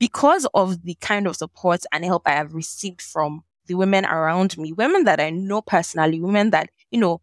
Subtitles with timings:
[0.00, 4.58] because of the kind of support and help I have received from the women around
[4.58, 7.20] me, women that I know personally, women that, you know,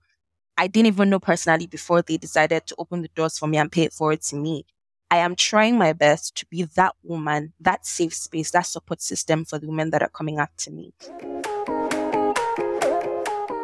[0.57, 3.71] I didn't even know personally before they decided to open the doors for me and
[3.71, 4.65] pay it forward to me.
[5.09, 9.43] I am trying my best to be that woman, that safe space, that support system
[9.45, 10.93] for the women that are coming after me.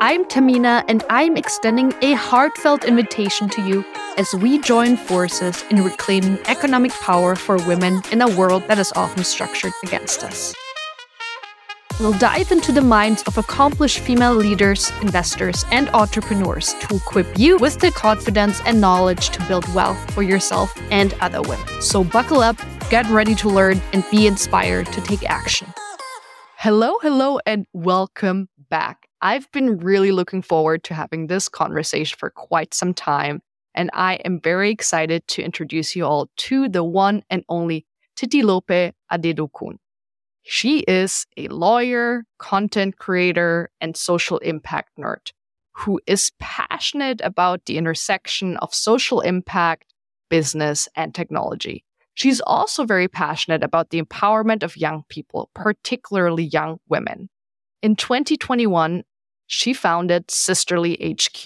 [0.05, 3.85] I'm Tamina, and I'm extending a heartfelt invitation to you
[4.17, 8.91] as we join forces in reclaiming economic power for women in a world that is
[8.97, 10.53] often structured against us.
[12.01, 17.55] We'll dive into the minds of accomplished female leaders, investors, and entrepreneurs to equip you
[17.55, 21.81] with the confidence and knowledge to build wealth for yourself and other women.
[21.81, 22.57] So buckle up,
[22.89, 25.73] get ready to learn, and be inspired to take action.
[26.57, 29.02] Hello, hello, and welcome back.
[29.25, 33.41] I've been really looking forward to having this conversation for quite some time,
[33.73, 37.85] and I am very excited to introduce you all to the one and only
[38.17, 39.77] Titi Titilope Adedokun.
[40.41, 45.31] She is a lawyer, content creator, and social impact nerd
[45.71, 49.93] who is passionate about the intersection of social impact,
[50.29, 51.85] business, and technology.
[52.13, 57.29] She's also very passionate about the empowerment of young people, particularly young women.
[57.81, 59.03] In 2021,
[59.53, 61.45] she founded Sisterly HQ,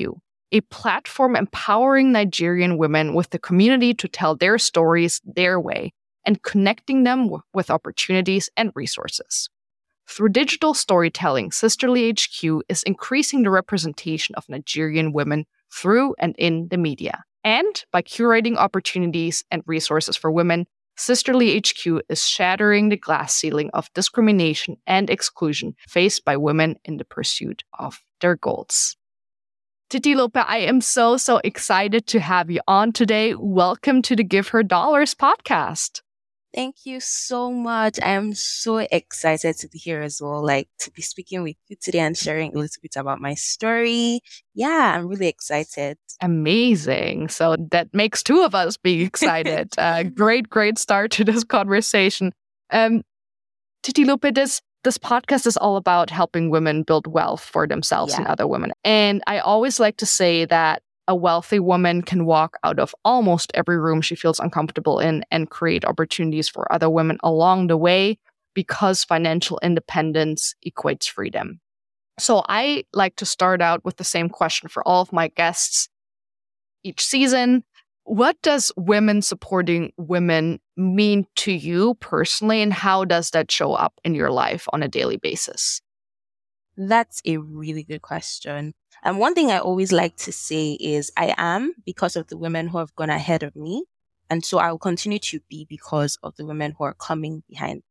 [0.53, 5.91] a platform empowering Nigerian women with the community to tell their stories their way
[6.25, 9.50] and connecting them with opportunities and resources.
[10.08, 16.69] Through digital storytelling, Sisterly HQ is increasing the representation of Nigerian women through and in
[16.69, 17.25] the media.
[17.44, 20.66] And by curating opportunities and resources for women,
[21.00, 26.98] Sisterly HQ is shattering the glass ceiling of discrimination and exclusion faced by women in
[26.98, 28.98] the pursuit of their goals.
[29.92, 33.36] Titilope, I am so, so excited to have you on today.
[33.36, 36.02] Welcome to the Give Her Dollars podcast.
[36.53, 38.00] Thank you so much.
[38.02, 41.76] I am so excited to be here as well, like to be speaking with you
[41.80, 44.22] today and sharing a little bit about my story.
[44.53, 45.97] Yeah, I'm really excited.
[46.22, 47.30] Amazing.
[47.30, 49.74] So that makes two of us be excited.
[49.78, 52.34] uh, great, great start to this conversation.
[52.72, 53.03] Um,
[53.84, 58.19] Titilope, this this podcast is all about helping women build wealth for themselves yeah.
[58.19, 58.72] and other women.
[58.86, 63.51] And I always like to say that a wealthy woman can walk out of almost
[63.53, 68.18] every room she feels uncomfortable in and create opportunities for other women along the way
[68.53, 71.59] because financial independence equates freedom.
[72.19, 75.90] So I like to start out with the same question for all of my guests
[76.84, 77.63] each season.
[78.03, 83.94] What does women supporting women mean to you personally, and how does that show up
[84.03, 85.81] in your life on a daily basis?
[86.77, 88.73] That's a really good question.
[89.03, 92.67] And one thing I always like to say is I am because of the women
[92.67, 93.85] who have gone ahead of me.
[94.29, 97.81] And so I will continue to be because of the women who are coming behind.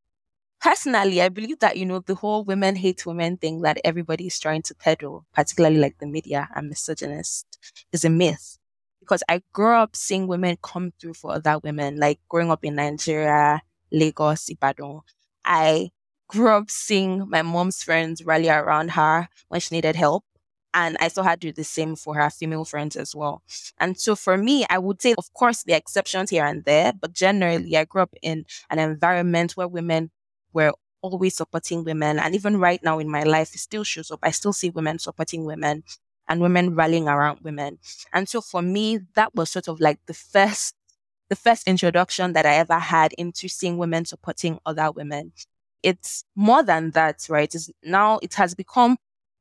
[0.60, 4.38] Personally, I believe that, you know, the whole women hate women thing that everybody is
[4.38, 7.58] trying to peddle, particularly like the media and misogynist,
[7.92, 8.58] is a myth.
[9.00, 12.76] Because I grew up seeing women come through for other women, like growing up in
[12.76, 15.00] Nigeria, Lagos, Ibadan.
[15.44, 15.91] I
[16.28, 20.25] grew up seeing my mom's friends rally around her when she needed help.
[20.75, 23.42] And I saw her do the same for her female friends as well.
[23.78, 27.15] And so for me, I would say, of course, the exceptions here and there, but
[27.15, 30.10] generally, I grew up in an environment where women
[30.53, 32.19] were always supporting women.
[32.19, 34.20] And even right now in my life, it still shows up.
[34.22, 35.82] I still see women supporting women
[36.28, 37.78] and women rallying around women.
[38.12, 40.75] And so for me, that was sort of like the first
[41.28, 45.32] the first introduction that I ever had into seeing women supporting other women.
[45.82, 47.53] It's more than that, right?
[47.54, 48.97] It's now it has become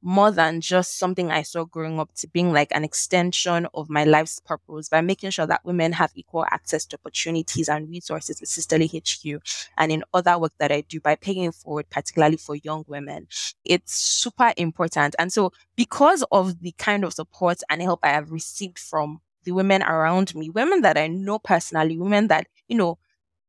[0.06, 4.03] more than just something I saw growing up to being like an extension of my
[4.03, 8.47] life's purpose by making sure that women have equal access to opportunities and resources at
[8.47, 9.41] Sisterly HQ
[9.79, 13.28] and in other work that I do by paying forward, particularly for young women.
[13.66, 15.16] It's super important.
[15.18, 19.53] And so because of the kind of support and help I have received from the
[19.53, 23.00] women around me, women that I know personally, women that, you know,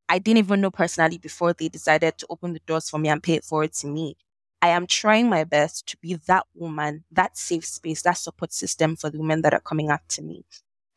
[0.09, 3.23] I didn't even know personally before they decided to open the doors for me and
[3.23, 4.17] pay it forward to me.
[4.63, 8.97] I am trying my best to be that woman, that safe space, that support system
[8.97, 10.45] for the women that are coming after me.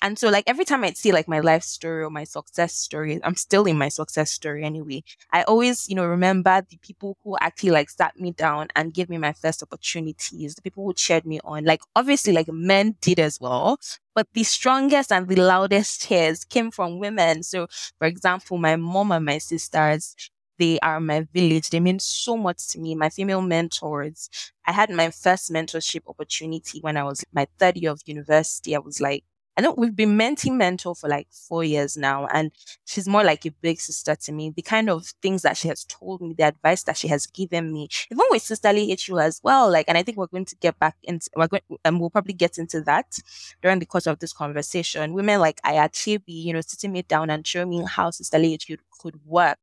[0.02, 3.20] And so like every time I'd see like my life story or my success story,
[3.24, 5.04] I'm still in my success story anyway.
[5.34, 9.10] I always, you know, remember the people who actually like sat me down and gave
[9.10, 11.66] me my first opportunities, the people who cheered me on.
[11.66, 13.78] Like obviously like men did as well,
[14.16, 17.44] but the strongest and the loudest cheers came from women.
[17.44, 17.68] So
[17.98, 20.16] for example, my mom and my sisters,
[20.58, 21.70] they are my village.
[21.70, 22.96] They mean so much to me.
[22.96, 24.30] My female mentors.
[24.66, 28.76] I had my first mentorship opportunity when I was my third year of university.
[28.76, 29.24] I was like,
[29.60, 32.50] I know we've been mentee mentor for like four years now, and
[32.86, 34.54] she's more like a big sister to me.
[34.56, 37.74] The kind of things that she has told me, the advice that she has given
[37.74, 39.70] me, even with Sisterly HQ as well.
[39.70, 42.36] Like, and I think we're going to get back into, we're going, and we'll probably
[42.36, 43.18] get into that
[43.62, 45.12] during the course of this conversation.
[45.12, 48.80] Women like Aya Chebbi, you know, sitting me down and showing me how Sisterly HQ
[49.02, 49.58] could work,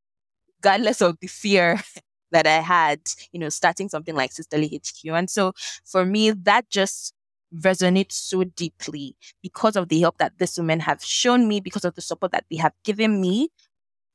[0.59, 1.81] regardless of the fear
[2.33, 3.01] that I had,
[3.33, 5.07] you know, starting something like Sisterly HQ.
[5.07, 5.55] And so
[5.87, 7.15] for me, that just
[7.55, 11.95] resonates so deeply because of the help that these women have shown me, because of
[11.95, 13.49] the support that they have given me.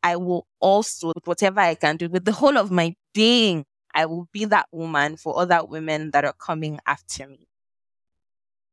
[0.03, 4.05] I will also, with whatever I can do, with the whole of my being, I
[4.05, 7.47] will be that woman for other women that are coming after me.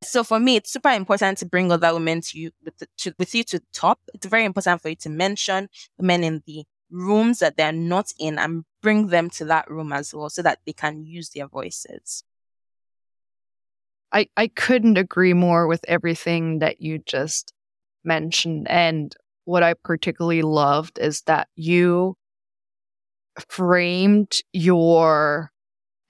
[0.03, 3.15] So for me, it's super important to bring other women to you with, the, to,
[3.19, 3.99] with you to the top.
[4.15, 5.69] It's very important for you to mention
[5.99, 10.15] women in the rooms that they're not in and bring them to that room as
[10.15, 12.23] well so that they can use their voices.
[14.13, 17.53] I, I couldn't agree more with everything that you just
[18.05, 18.67] mentioned.
[18.71, 19.15] And
[19.45, 22.17] what I particularly loved is that you
[23.49, 25.51] framed your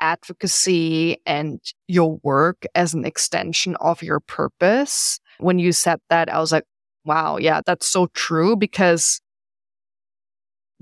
[0.00, 5.18] advocacy and your work as an extension of your purpose.
[5.38, 6.64] When you said that, I was like,
[7.04, 9.20] wow, yeah, that's so true because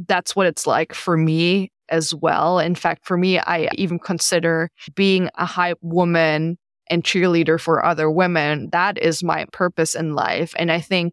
[0.06, 2.58] that's what it's like for me as well.
[2.58, 6.58] In fact, for me, I even consider being a hype woman
[6.90, 8.68] and cheerleader for other women.
[8.72, 10.54] That is my purpose in life.
[10.58, 11.12] And I think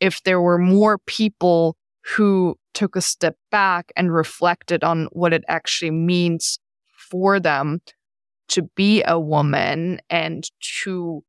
[0.00, 1.76] if there were more people
[2.16, 6.58] who took a step back and reflected on what it actually means
[7.10, 7.80] for them
[8.48, 10.44] to be a woman and
[10.84, 11.22] to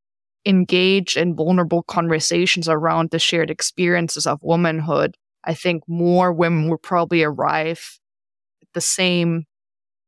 [0.45, 6.81] engage in vulnerable conversations around the shared experiences of womanhood, I think more women would
[6.81, 8.00] probably arrive
[8.62, 9.45] at the same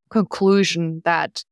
[0.10, 1.44] conclusion that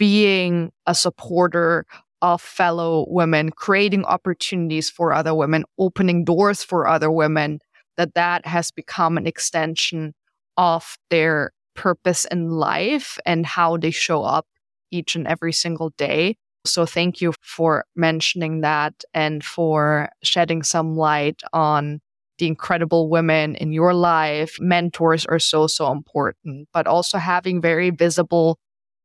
[0.00, 1.84] being a supporter
[2.22, 7.58] of fellow women, creating opportunities for other women, opening doors for other women,
[7.98, 10.14] that that has become an extension
[10.56, 14.46] of their purpose in life and how they show up
[14.90, 16.34] each and every single day.
[16.64, 22.00] So thank you for mentioning that and for shedding some light on
[22.38, 24.56] the incredible women in your life.
[24.60, 28.58] Mentors are so, so important, but also having very visible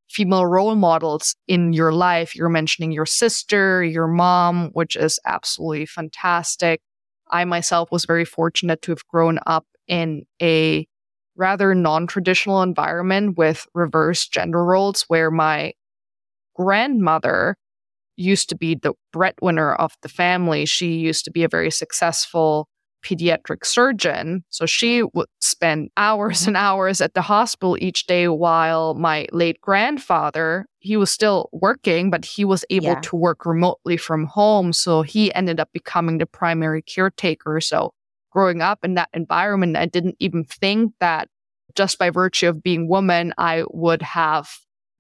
[0.10, 2.36] female role models in your life.
[2.36, 6.82] You're mentioning your sister, your mom, which is absolutely fantastic.
[7.30, 10.88] I myself was very fortunate to have grown up in a
[11.36, 15.74] rather non traditional environment with reverse gender roles where my
[16.56, 17.58] grandmother
[18.16, 20.66] used to be the breadwinner of the family.
[20.66, 22.70] She used to be a very successful
[23.06, 24.44] pediatric surgeon.
[24.50, 29.62] So she would spend hours and hours at the hospital each day while my late
[29.62, 33.02] grandfather, he was still working, but he was able yeah.
[33.02, 34.74] to work remotely from home.
[34.74, 37.62] So he ended up becoming the primary caretaker.
[37.62, 37.94] So
[38.32, 41.30] growing up in that environment, I didn't even think that
[41.76, 44.50] just by virtue of being woman, I would have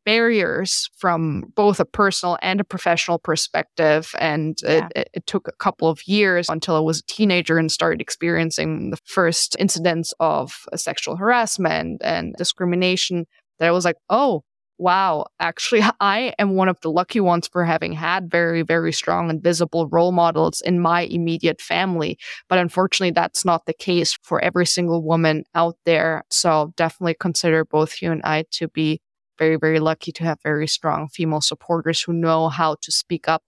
[0.05, 4.11] barriers from both a personal and a professional perspective.
[4.19, 4.87] And yeah.
[4.95, 8.91] it, it, took a couple of years until I was a teenager and started experiencing
[8.91, 13.25] the first incidents of sexual harassment and discrimination
[13.59, 14.43] that I was like, oh,
[14.77, 19.29] wow, actually, I am one of the lucky ones for having had very, very strong
[19.29, 22.17] and visible role models in my immediate family.
[22.49, 26.23] But unfortunately, that's not the case for every single woman out there.
[26.29, 29.01] So definitely consider both you and I to be
[29.37, 33.43] very, very lucky to have very strong female supporters who know how to speak up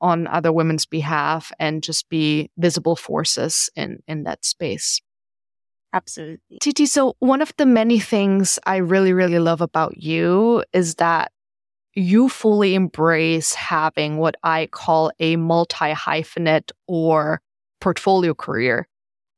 [0.00, 5.00] on other women's behalf and just be visible forces in, in that space.
[5.92, 6.58] Absolutely.
[6.60, 11.30] Titi, so one of the many things I really, really love about you is that
[11.94, 17.42] you fully embrace having what I call a multi hyphenate or
[17.80, 18.88] portfolio career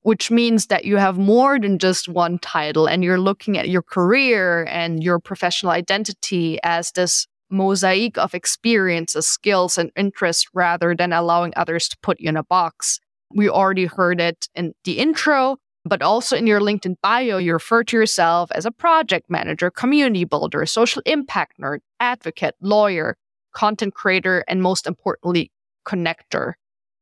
[0.05, 3.81] which means that you have more than just one title and you're looking at your
[3.81, 11.15] career and your professional identity as this mosaic of experiences, skills, and interests rather than
[11.15, 13.01] allowing others to put you in a box.
[13.31, 15.57] We already heard it in the intro,
[15.87, 20.25] but also in your LinkedIn bio, you refer to yourself as a project manager, community
[20.25, 23.17] builder, social impact nerd, advocate, lawyer,
[23.55, 25.51] content creator, and most importantly,
[25.87, 26.53] connector.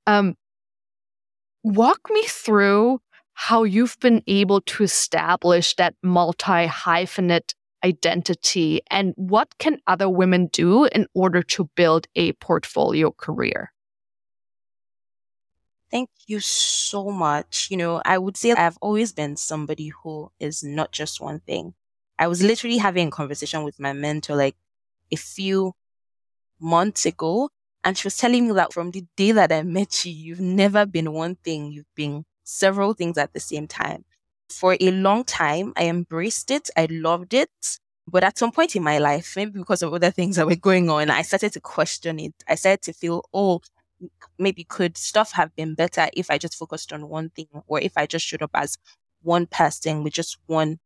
[0.07, 0.37] Um,
[1.63, 3.01] walk me through
[3.35, 7.55] how you've been able to establish that multi hyphenate
[7.85, 13.73] identity and what can other women do in order to build a portfolio career?
[15.91, 17.69] Thank you so much.
[17.71, 21.75] You know, I would say I've always been somebody who is not just one thing.
[22.19, 24.57] I was literally having a conversation with my mentor like
[25.11, 25.75] a few
[26.61, 27.51] months ago
[27.85, 30.87] And she was telling me that from the day that I met you, you've never
[30.87, 34.05] been one thing, you've been several things at the same time.
[34.49, 37.51] For a long time, I embraced it, I loved it.
[38.07, 40.91] But at some point in my life, maybe because of other things that were going
[40.91, 42.35] on, I started to question it.
[42.49, 43.61] I started to feel, oh,
[44.39, 47.93] maybe could stuff have been better if I just focused on one thing or if
[47.97, 48.77] I just showed up as
[49.23, 50.79] one person with just one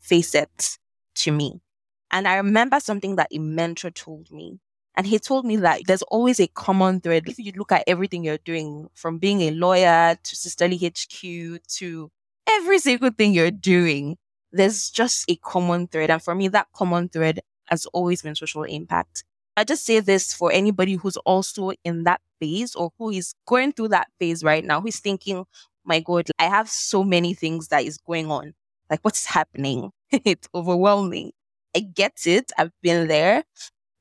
[0.00, 0.78] facet
[1.16, 1.60] to me.
[2.10, 4.60] And I remember something that a mentor told me.
[4.96, 7.24] And he told me that there's always a common thread.
[7.26, 12.10] If you look at everything you're doing, from being a lawyer to Sisterly HQ to
[12.46, 14.18] every single thing you're doing,
[14.52, 16.10] there's just a common thread.
[16.10, 19.24] And for me, that common thread has always been social impact.
[19.56, 23.72] I just say this for anybody who's also in that phase or who is going
[23.72, 25.44] through that phase right now, who's thinking,
[25.84, 28.54] my God, I have so many things that is going on.
[28.90, 29.90] Like, what's happening?
[30.10, 31.32] it's overwhelming.
[31.74, 32.52] I get it.
[32.58, 33.44] I've been there.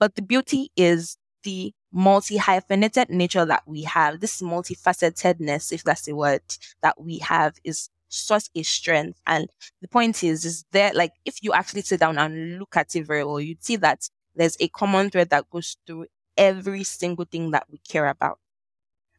[0.01, 6.03] But the beauty is the multi hyphenated nature that we have, this multifacetedness, if that's
[6.03, 6.41] the word
[6.81, 9.22] that we have, is such a strength.
[9.27, 9.48] And
[9.81, 13.05] the point is, is there like if you actually sit down and look at it
[13.05, 17.51] very well, you'd see that there's a common thread that goes through every single thing
[17.51, 18.39] that we care about.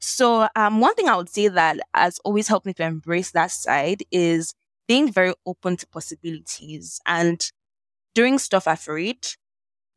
[0.00, 3.52] So, um, one thing I would say that has always helped me to embrace that
[3.52, 4.54] side is
[4.88, 7.50] being very open to possibilities and
[8.14, 9.28] doing stuff afraid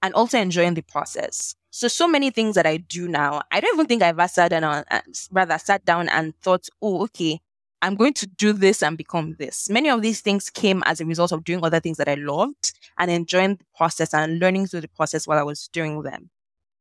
[0.05, 1.55] and also enjoying the process.
[1.71, 4.49] So, so many things that I do now, I don't even think I've ever sat
[4.49, 7.39] down, uh, rather sat down and thought, oh, okay,
[7.81, 9.67] I'm going to do this and become this.
[9.67, 12.71] Many of these things came as a result of doing other things that I loved
[12.99, 16.29] and enjoying the process and learning through the process while I was doing them.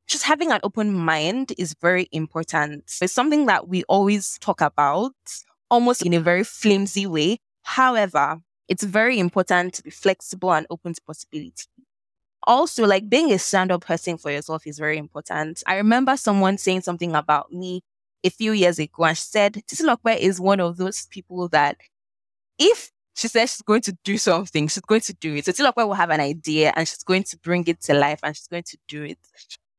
[0.07, 2.93] Just having an open mind is very important.
[3.00, 5.14] It's something that we always talk about
[5.71, 7.38] almost in a very flimsy way.
[7.62, 11.64] However, it's very important to be flexible and open to possibility.
[12.47, 15.63] Also, like being a stand up person for yourself is very important.
[15.67, 17.83] I remember someone saying something about me
[18.23, 21.77] a few years ago and she said, Titilope is one of those people that
[22.59, 25.45] if she says she's going to do something, she's going to do it.
[25.45, 28.37] So Titilope will have an idea and she's going to bring it to life and
[28.37, 29.19] she's going to do it.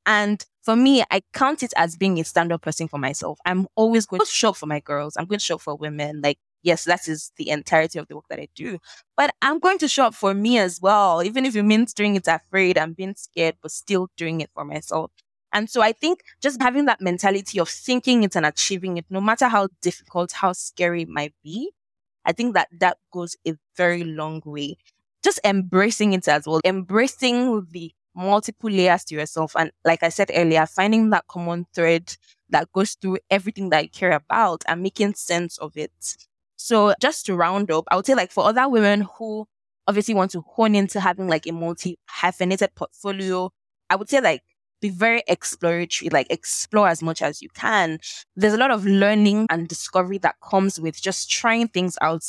[0.06, 3.40] And for me, I count it as being a stand-up person for myself.
[3.46, 5.18] I'm always going to show for my girls.
[5.18, 6.22] I'm going to show for women.
[6.24, 8.80] Like, yes, that is the entirety of the work that I do.
[9.16, 12.16] But I'm going to show up for me as well, even if it means doing
[12.18, 15.12] it afraid and being scared, but still doing it for myself.
[15.54, 19.22] And so I think just having that mentality of thinking it and achieving it, no
[19.22, 21.72] matter how difficult, how scary it might be,
[22.26, 24.78] I think that that goes a very long way.
[25.24, 29.56] Just embracing it as well, embracing the multiple layers to yourself.
[29.58, 32.16] And like I said earlier, finding that common thread
[32.50, 35.92] that goes through everything that you care about and making sense of it.
[36.58, 39.48] So just to round up, I would say like for other women who
[39.88, 43.52] obviously want to hone into having like a multi hyphenated portfolio,
[43.90, 44.42] I would say like
[44.82, 48.00] be very exploratory, like explore as much as you can.
[48.36, 52.24] There's a lot of learning and discovery that comes with just trying things out,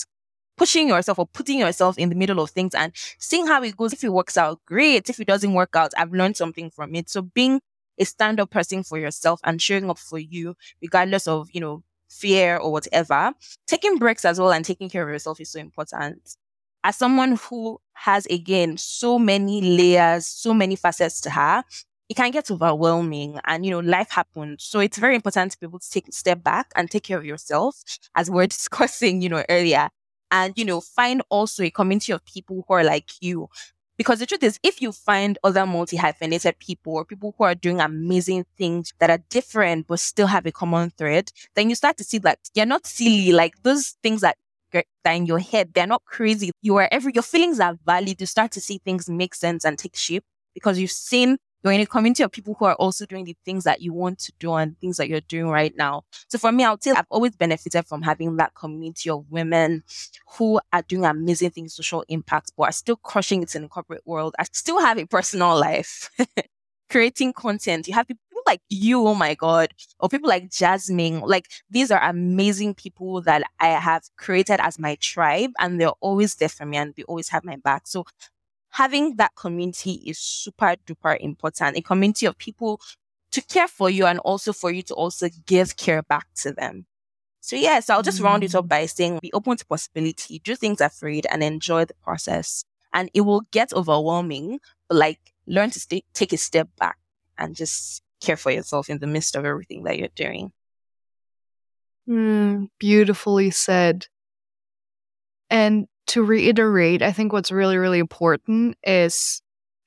[0.56, 3.92] pushing yourself or putting yourself in the middle of things and seeing how it goes.
[3.92, 5.08] If it works out, great.
[5.10, 7.08] If it doesn't work out, I've learned something from it.
[7.10, 7.60] So being
[7.98, 11.82] a stand up person for yourself and showing up for you, regardless of, you know,
[12.16, 13.32] fear or whatever,
[13.66, 16.36] taking breaks as well and taking care of yourself is so important.
[16.84, 21.64] As someone who has, again, so many layers, so many facets to her,
[22.08, 24.62] it can get overwhelming and, you know, life happens.
[24.62, 27.18] So it's very important to be able to take a step back and take care
[27.18, 27.82] of yourself
[28.14, 29.88] as we are discussing, you know, earlier.
[30.30, 33.48] And, you know, find also a community of people who are like you.
[33.96, 37.54] Because the truth is, if you find other multi hyphenated people or people who are
[37.54, 41.96] doing amazing things that are different but still have a common thread, then you start
[41.98, 43.32] to see that you're not silly.
[43.32, 44.36] Like those things that
[44.72, 46.50] that in your head, they're not crazy.
[46.60, 48.20] You are every, your feelings are valid.
[48.20, 51.80] You start to see things make sense and take shape because you've seen you're in
[51.80, 54.52] a community of people who are also doing the things that you want to do
[54.54, 56.04] and things that you're doing right now.
[56.28, 59.82] So for me, I would say I've always benefited from having that community of women
[60.36, 64.06] who are doing amazing things, social impact, but are still crushing it in the corporate
[64.06, 64.34] world.
[64.38, 66.10] I still have a personal life.
[66.88, 67.88] Creating content.
[67.88, 71.20] You have people like you, oh my God, or people like Jasmine.
[71.20, 76.36] Like these are amazing people that I have created as my tribe and they're always
[76.36, 77.86] there for me and they always have my back.
[77.86, 78.04] So
[78.76, 81.78] having that community is super duper important.
[81.78, 82.78] A community of people
[83.32, 86.84] to care for you and also for you to also give care back to them.
[87.40, 88.24] So yeah, so I'll just mm.
[88.24, 88.68] round it up mm.
[88.68, 92.64] by saying be open to possibility, do things afraid and enjoy the process.
[92.92, 96.98] And it will get overwhelming, but like learn to stay, take a step back
[97.38, 100.52] and just care for yourself in the midst of everything that you're doing.
[102.06, 104.06] Mm, beautifully said.
[105.48, 109.40] And to reiterate, I think what's really, really important is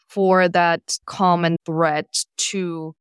[0.07, 2.07] for that common thread
[2.37, 2.95] to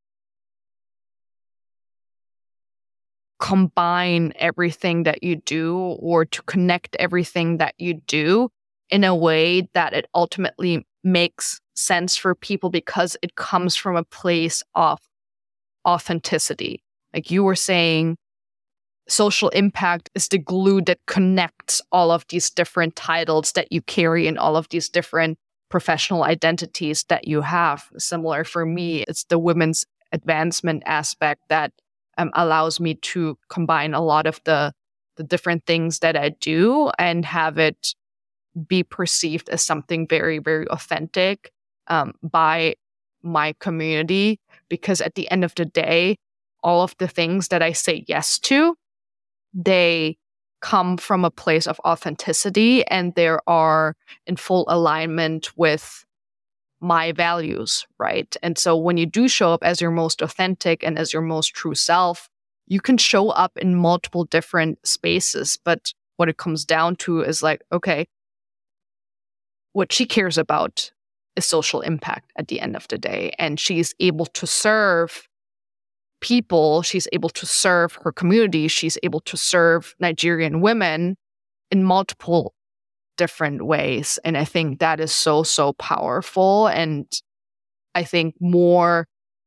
[3.39, 8.51] combine everything that you do or to connect everything that you do
[8.91, 14.05] in a way that it ultimately makes sense for people because it comes from a
[14.05, 14.99] place of
[15.87, 16.83] authenticity.
[17.15, 18.17] Like you were saying,
[19.09, 24.27] social impact is the glue that connects all of these different titles that you carry
[24.27, 25.39] and all of these different
[25.69, 27.89] professional identities that you have.
[27.99, 31.73] Similar for me, it's the women's advancement aspect that
[32.17, 34.73] um, allows me to combine a lot of the
[35.17, 37.95] the different things that I do and have it
[38.69, 41.53] be perceived as something very very authentic
[41.89, 42.75] um, by
[43.23, 46.17] my community because at the end of the day
[46.63, 48.77] all of the things that I say yes to
[49.55, 50.17] they
[50.61, 53.95] come from a place of authenticity and they are
[54.27, 56.05] in full alignment with
[56.81, 58.37] my values, right?
[58.43, 61.55] And so when you do show up as your most authentic and as your most
[61.55, 62.29] true self,
[62.67, 65.59] you can show up in multiple different spaces.
[65.65, 68.07] But what it comes down to is like, okay,
[69.73, 70.91] what she cares about
[71.37, 73.33] is social impact at the end of the day.
[73.39, 75.29] And she's able to serve
[76.21, 81.17] people, she's able to serve her community, she's able to serve Nigerian women
[81.71, 82.55] in multiple
[83.17, 84.19] different ways.
[84.25, 86.69] And I think that is so, so powerful.
[86.69, 87.07] And
[87.95, 89.07] I think more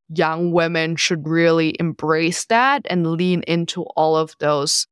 [0.10, 4.88] young women should really embrace that and lean into all of those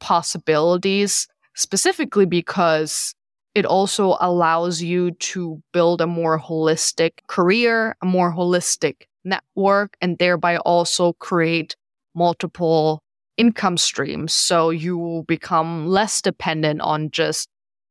[0.00, 3.14] possibilities, specifically because
[3.54, 10.18] it also allows you to build a more holistic career, a more holistic network, and
[10.18, 11.76] thereby also create
[12.14, 13.02] multiple
[13.36, 14.32] income streams.
[14.32, 17.48] So you will become less dependent on just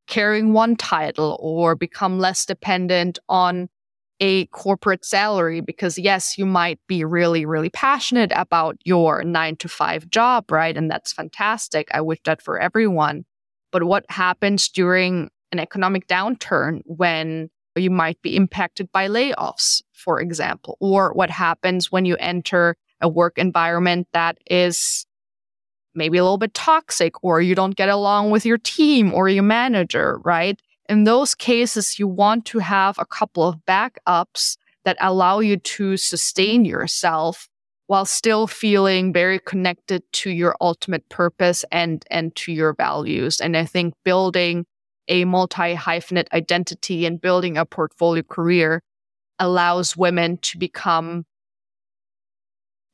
[0.08, 3.70] carrying one title or become less dependent on
[4.20, 9.68] a corporate salary because yes you might be really really passionate about your 9 to
[9.68, 10.78] 5 job right?
[10.78, 11.88] And that's fantastic.
[11.92, 13.26] I wish that for everyone.
[13.72, 20.20] But what happens during an economic downturn when you might be impacted by layoffs for
[20.20, 25.06] example or what happens when you enter a work environment that is
[25.96, 29.44] maybe a little bit toxic or you don't get along with your team or your
[29.44, 30.60] manager, right?
[30.90, 35.98] In those cases, you want to have a couple of backups that allow you to
[35.98, 37.48] sustain yourself
[37.88, 43.40] while still feeling very connected to your ultimate purpose and and to your values.
[43.40, 44.66] And I think building
[45.08, 48.82] a multi hyphenate identity and building a portfolio career
[49.44, 51.26] allows women to become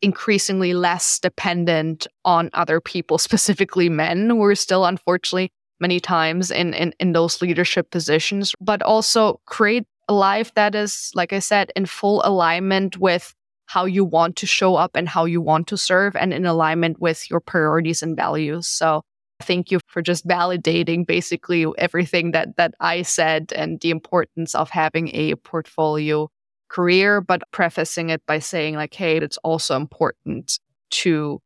[0.02, 6.74] increasingly less dependent on other people, specifically men who are still unfortunately many times in,
[6.74, 11.72] in, in those leadership positions, but also create a life that is, like I said,
[11.76, 13.34] in full alignment with
[13.68, 17.00] how you want to show up and how you want to serve and in alignment
[17.00, 18.68] with your priorities and values.
[18.68, 19.04] So
[19.42, 24.70] thank you for just validating basically everything that that I said and the importance of
[24.72, 26.30] having a portfolio
[26.70, 30.60] career, but prefacing it by saying, like, hey, it's also important
[30.92, 31.42] to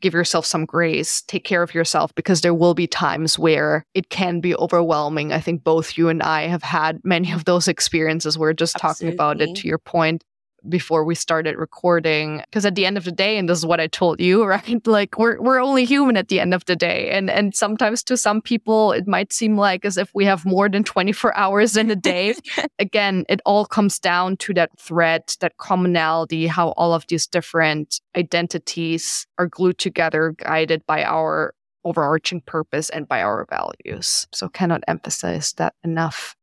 [0.00, 4.08] give yourself some grace, take care of yourself, because there will be times where it
[4.08, 5.32] can be overwhelming.
[5.32, 8.38] I think both you and I have had many of those experiences.
[8.38, 9.14] We're just Absolutely.
[9.14, 10.24] talking about it to your point
[10.68, 13.80] before we started recording because at the end of the day and this is what
[13.80, 14.86] I told you right?
[14.86, 17.10] Like we're we're only human at the end of the day.
[17.10, 20.68] And and sometimes to some people it might seem like as if we have more
[20.68, 22.34] than 24 hours in a day.
[22.78, 28.00] Again it all comes down to that thread that commonality how all of these different
[28.16, 34.26] identities are glued together guided by our overarching purpose and by our values.
[34.32, 36.36] So cannot emphasize that enough.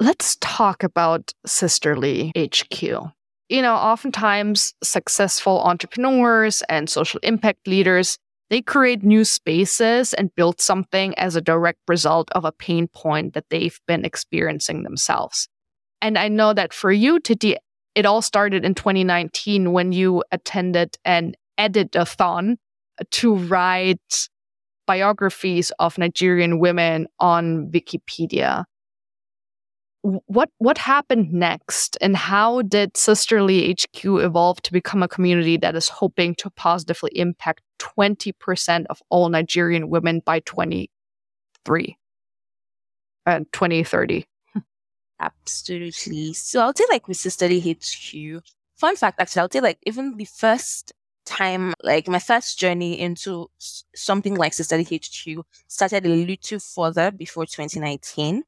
[0.00, 3.12] Let's talk about Sisterly HQ
[3.48, 8.18] you know, oftentimes successful entrepreneurs and social impact leaders,
[8.50, 13.34] they create new spaces and build something as a direct result of a pain point
[13.34, 15.48] that they've been experiencing themselves.
[16.00, 17.56] And I know that for you, Titi,
[17.94, 22.58] it all started in 2019 when you attended an edit-a-thon
[23.10, 24.28] to write
[24.86, 28.64] biographies of Nigerian women on Wikipedia
[30.02, 35.76] what what happened next and how did sisterly hq evolve to become a community that
[35.76, 41.96] is hoping to positively impact 20% of all nigerian women by 23
[43.26, 44.26] and uh, 2030
[45.20, 46.32] absolutely.
[46.32, 48.42] So i'll say like with sisterly hq
[48.74, 50.92] fun fact actually i'll say like even the first
[51.24, 53.48] time like my first journey into
[53.94, 58.42] something like sisterly hq started a little further before 2019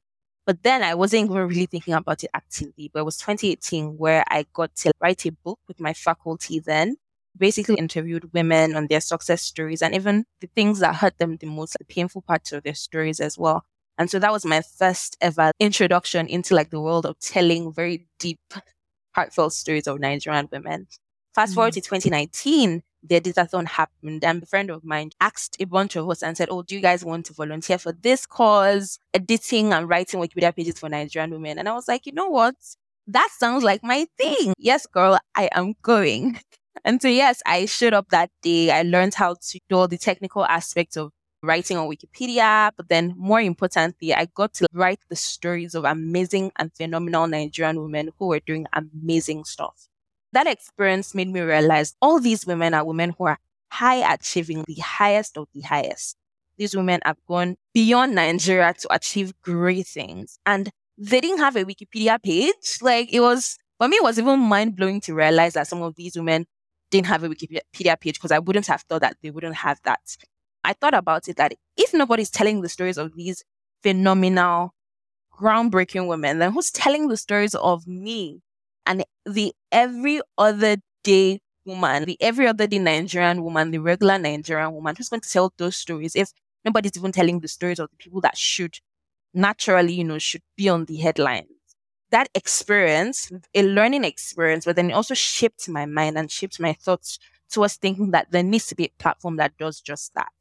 [0.45, 2.89] but then I wasn't even really thinking about it actively.
[2.93, 6.97] But it was 2018 where I got to write a book with my faculty then.
[7.37, 11.47] basically interviewed women on their success stories and even the things that hurt them the
[11.47, 13.65] most, the painful parts of their stories as well.
[13.97, 18.07] And so that was my first ever introduction into like the world of telling very
[18.19, 18.39] deep,
[19.13, 20.87] heartfelt stories of Nigerian women.
[21.33, 21.75] Fast forward mm.
[21.75, 26.23] to 2019, the editathon happened and a friend of mine asked a bunch of us
[26.23, 30.19] and said, Oh, do you guys want to volunteer for this cause, editing and writing
[30.19, 31.59] Wikipedia pages for Nigerian women?
[31.59, 32.55] And I was like, you know what?
[33.07, 34.53] That sounds like my thing.
[34.57, 36.39] Yes, girl, I am going.
[36.83, 38.69] And so, yes, I showed up that day.
[38.69, 42.71] I learned how to do all the technical aspects of writing on Wikipedia.
[42.77, 47.81] But then, more importantly, I got to write the stories of amazing and phenomenal Nigerian
[47.81, 49.87] women who were doing amazing stuff.
[50.35, 53.39] That experience made me realize all these women are women who are
[53.71, 56.17] high achieving, the highest of the highest.
[56.57, 60.37] These women have gone beyond Nigeria to achieve great things.
[60.45, 62.79] And they didn't have a Wikipedia page.
[62.81, 65.95] Like it was, for me, it was even mind blowing to realize that some of
[65.95, 66.45] these women
[66.91, 70.01] didn't have a Wikipedia page because I wouldn't have thought that they wouldn't have that.
[70.65, 73.41] I thought about it that if nobody's telling the stories of these
[73.83, 74.73] phenomenal,
[75.39, 78.41] groundbreaking women, then who's telling the stories of me
[78.85, 84.73] and the every other day woman, the every other day Nigerian woman, the regular Nigerian
[84.73, 86.31] woman who's going to tell those stories if
[86.63, 88.79] nobody's even telling the stories of the people that should
[89.33, 91.49] naturally, you know, should be on the headlines.
[92.11, 96.73] That experience, a learning experience, but then it also shaped my mind and shaped my
[96.73, 97.19] thoughts
[97.51, 100.31] towards thinking that there needs to be a platform that does just that.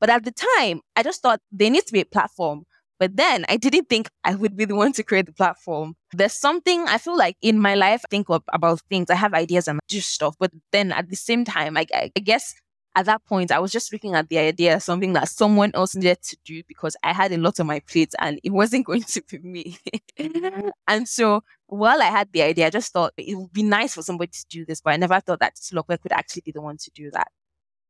[0.00, 2.64] But at the time, I just thought there needs to be a platform
[2.98, 5.94] but then I didn't think I would be the one to create the platform.
[6.12, 9.10] There's something I feel like in my life, I think of, about things.
[9.10, 10.34] I have ideas and I do stuff.
[10.38, 12.54] But then at the same time, I, I guess
[12.98, 16.20] at that point, I was just looking at the idea something that someone else needed
[16.22, 19.22] to do because I had a lot on my plate and it wasn't going to
[19.30, 19.78] be me.
[20.18, 20.70] Mm-hmm.
[20.88, 24.02] and so while I had the idea, I just thought it would be nice for
[24.02, 26.76] somebody to do this, but I never thought that Titilope could actually be the one
[26.78, 27.28] to do that.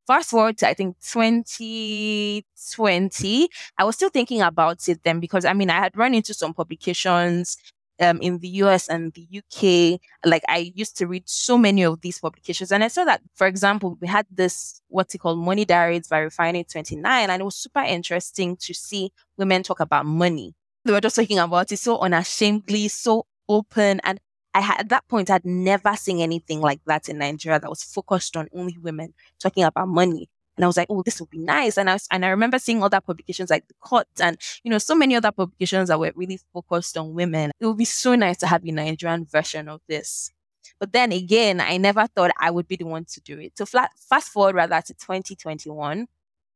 [0.08, 5.52] Fast forward to, I think, 2020, I was still thinking about it then because, I
[5.52, 7.58] mean, I had run into some publications
[8.00, 10.00] um, in the US and the UK.
[10.24, 12.72] Like I used to read so many of these publications.
[12.72, 16.20] And I saw that, for example, we had this, what's it called, Money Diaries by
[16.20, 17.28] Refinery 29.
[17.28, 20.54] And it was super interesting to see women talk about money.
[20.86, 24.00] They were just talking about it so unashamedly, so open.
[24.04, 24.20] And
[24.58, 27.84] I had, at that point, I'd never seen anything like that in Nigeria that was
[27.84, 30.28] focused on only women talking about money.
[30.56, 31.78] And I was like, oh, this would be nice.
[31.78, 34.78] And I was, and I remember seeing other publications like The Cut and, you know,
[34.78, 37.52] so many other publications that were really focused on women.
[37.60, 40.32] It would be so nice to have a Nigerian version of this.
[40.80, 43.52] But then again, I never thought I would be the one to do it.
[43.56, 46.08] So fast forward rather to 2021,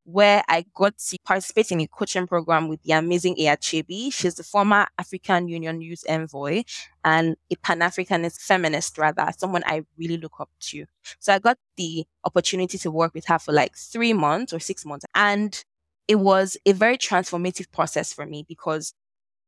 [0.04, 4.12] where I got to participate in a coaching program with the amazing Aya Chebbi.
[4.12, 6.64] She's the former African Union Youth Envoy
[7.04, 10.86] and a Pan Africanist feminist, rather, someone I really look up to.
[11.20, 14.84] So I got the opportunity to work with her for like three months or six
[14.84, 15.04] months.
[15.14, 15.62] And
[16.08, 18.92] it was a very transformative process for me because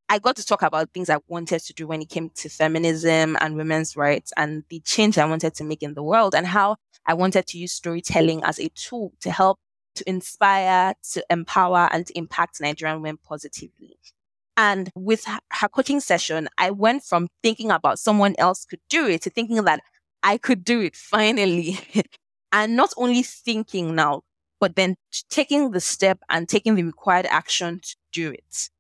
[0.09, 3.37] I got to talk about things I wanted to do when it came to feminism
[3.41, 6.77] and women's rights and the change I wanted to make in the world and how
[7.07, 9.59] I wanted to use storytelling as a tool to help
[9.95, 13.97] to inspire, to empower, and to impact Nigerian women positively.
[14.57, 19.23] And with her coaching session, I went from thinking about someone else could do it
[19.23, 19.81] to thinking that
[20.23, 21.79] I could do it finally.
[22.53, 24.23] and not only thinking now,
[24.61, 24.97] but then
[25.29, 28.71] taking the step and taking the required action to do it.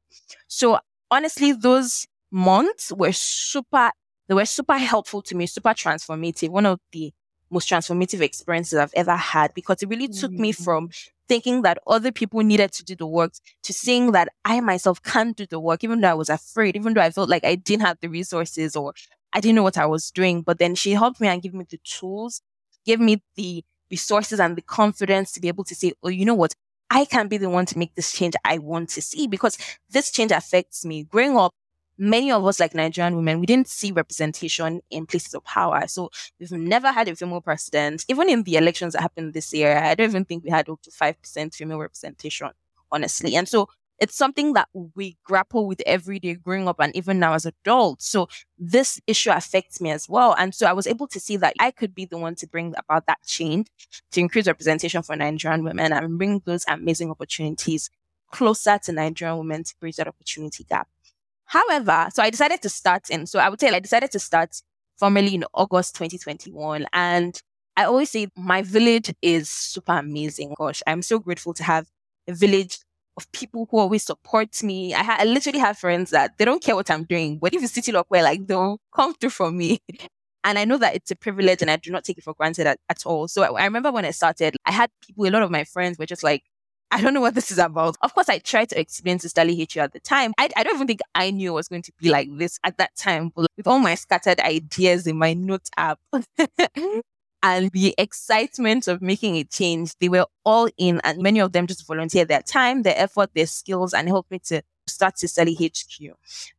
[0.46, 0.78] So
[1.10, 3.90] honestly, those months were super,
[4.28, 6.50] they were super helpful to me, super transformative.
[6.50, 7.12] One of the
[7.50, 10.64] most transformative experiences I've ever had because it really took me mm.
[10.64, 10.90] from
[11.28, 15.36] thinking that other people needed to do the work to seeing that I myself can't
[15.36, 17.86] do the work, even though I was afraid, even though I felt like I didn't
[17.86, 18.94] have the resources or
[19.32, 20.42] I didn't know what I was doing.
[20.42, 22.42] But then she helped me and gave me the tools,
[22.84, 26.34] gave me the resources and the confidence to be able to say, oh, you know
[26.34, 26.54] what?
[26.90, 29.58] I can be the one to make this change I want to see because
[29.90, 31.04] this change affects me.
[31.04, 31.52] Growing up,
[31.98, 35.86] many of us, like Nigerian women, we didn't see representation in places of power.
[35.86, 38.04] So we've never had a female president.
[38.08, 40.82] Even in the elections that happened this year, I don't even think we had up
[40.82, 42.50] to 5% female representation,
[42.90, 43.36] honestly.
[43.36, 43.68] And so
[44.00, 48.08] it's something that we grapple with every day growing up and even now as adults.
[48.08, 48.28] So
[48.58, 50.34] this issue affects me as well.
[50.36, 52.74] And so I was able to see that I could be the one to bring
[52.76, 53.68] about that change
[54.10, 57.88] to increase representation for Nigerian women and bring those amazing opportunities
[58.32, 60.88] closer to Nigerian women to bridge that opportunity gap.
[61.46, 64.60] However, so I decided to start in, so I would say I decided to start
[64.98, 66.86] formally in August 2021.
[66.92, 67.40] And
[67.76, 70.54] I always say my village is super amazing.
[70.58, 71.86] Gosh, I'm so grateful to have
[72.28, 72.78] a village
[73.16, 74.94] of people who always support me.
[74.94, 77.62] I, ha- I literally have friends that they don't care what I'm doing, but if
[77.62, 79.80] you city look where like they'll come through for me.
[80.46, 82.66] And I know that it's a privilege and I do not take it for granted
[82.66, 83.28] at, at all.
[83.28, 85.98] So I, I remember when I started, I had people, a lot of my friends
[85.98, 86.42] were just like,
[86.90, 87.96] I don't know what this is about.
[88.02, 90.32] Of course, I tried to explain to Sisterly HQ at the time.
[90.38, 92.78] I, I don't even think I knew it was going to be like this at
[92.78, 93.32] that time.
[93.34, 95.98] But with all my scattered ideas in my note app
[97.42, 101.66] and the excitement of making a change, they were all in, and many of them
[101.66, 106.14] just volunteered their time, their effort, their skills, and helped me to start Sisterly HQ.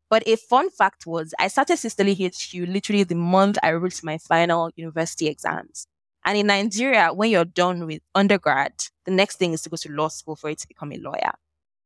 [0.10, 4.18] But a fun fact was I started Sisterly HQ literally the month I wrote my
[4.18, 5.88] final university exams.
[6.24, 8.74] And in Nigeria, when you're done with undergrad,
[9.06, 11.34] the next thing is to go to law school for it to become a lawyer.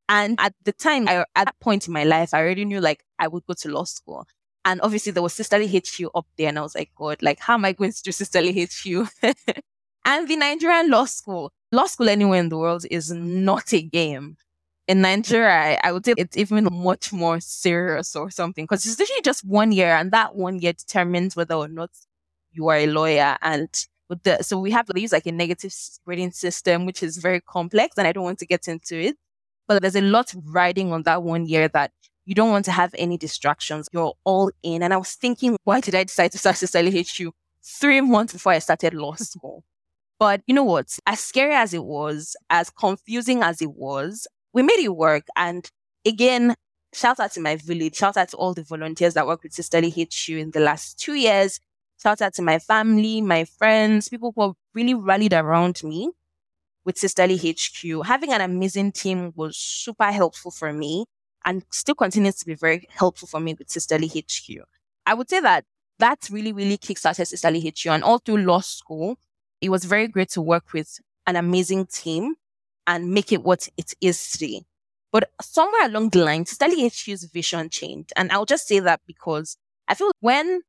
[0.07, 3.03] And at the time, I, at that point in my life, I already knew like
[3.19, 4.25] I would go to law school.
[4.65, 6.49] And obviously there was Sisterly HQ up there.
[6.49, 9.09] And I was like, God, like, how am I going to do Sisterly HQ?
[10.05, 14.37] and the Nigerian law school, law school anywhere in the world is not a game
[14.89, 19.21] in Nigeria, I would say it's even much more serious or something because it's literally
[19.21, 21.91] just one year, and that one year determines whether or not
[22.51, 23.37] you are a lawyer.
[23.43, 23.69] And
[24.09, 25.73] with the so we have to use like a negative
[26.05, 29.15] grading system, which is very complex, and I don't want to get into it.
[29.67, 31.91] But there's a lot riding on that one year that
[32.25, 33.87] you don't want to have any distractions.
[33.91, 34.83] You're all in.
[34.83, 38.51] And I was thinking, why did I decide to start Sisterly HQ three months before
[38.51, 39.63] I started law school?
[40.19, 40.97] But you know what?
[41.05, 45.25] As scary as it was, as confusing as it was, we made it work.
[45.35, 45.69] And
[46.05, 46.55] again,
[46.93, 49.89] shout out to my village, shout out to all the volunteers that work with Sisterly
[49.89, 51.59] HQ in the last two years.
[52.01, 56.09] Shout out to my family, my friends, people who really rallied around me
[56.85, 58.05] with Sisterly HQ.
[58.05, 61.05] Having an amazing team was super helpful for me
[61.43, 64.63] and still continues to be very helpful for me with Sisterly HQ.
[65.05, 65.65] I would say that
[65.99, 67.87] that really, really kickstarted Sisterly HQ.
[67.87, 69.17] And all through law school,
[69.59, 72.35] it was very great to work with an amazing team
[72.87, 74.61] and make it what it is today.
[75.11, 78.13] But somewhere along the line, Sisterly HQ's vision changed.
[78.15, 79.57] And I'll just say that because
[79.89, 80.61] I feel when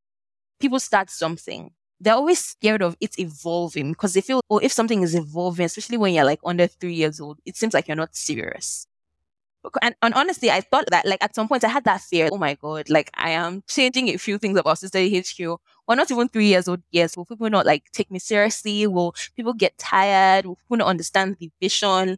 [0.60, 5.02] people start something, they're always scared of it evolving because they feel, oh, if something
[5.02, 8.14] is evolving, especially when you're like under three years old, it seems like you're not
[8.14, 8.86] serious.
[9.82, 12.30] And, and, honestly, I thought that like at some point I had that fear.
[12.32, 15.60] Oh my god, like I am changing a few things about Sisterly HQ.
[15.86, 16.80] Or not even three years old.
[16.90, 18.86] Yes, will people not like take me seriously?
[18.86, 20.46] Will people get tired?
[20.46, 22.16] Will people not understand the vision?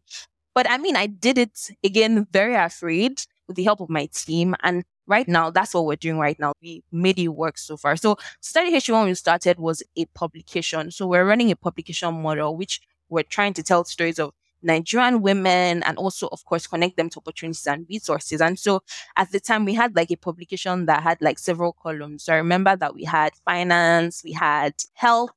[0.54, 4.54] But I mean, I did it again, very afraid with the help of my team.
[4.62, 6.52] And right now, that's what we're doing right now.
[6.62, 7.96] We made it work so far.
[7.96, 10.90] So Sisterly HQ when we started was a publication.
[10.90, 15.82] So we're running a publication model, which we're trying to tell stories of Nigerian women
[15.82, 18.40] and also, of course, connect them to opportunities and resources.
[18.40, 18.82] And so
[19.16, 22.24] at the time, we had like a publication that had like several columns.
[22.24, 25.30] So I remember that we had finance, we had health,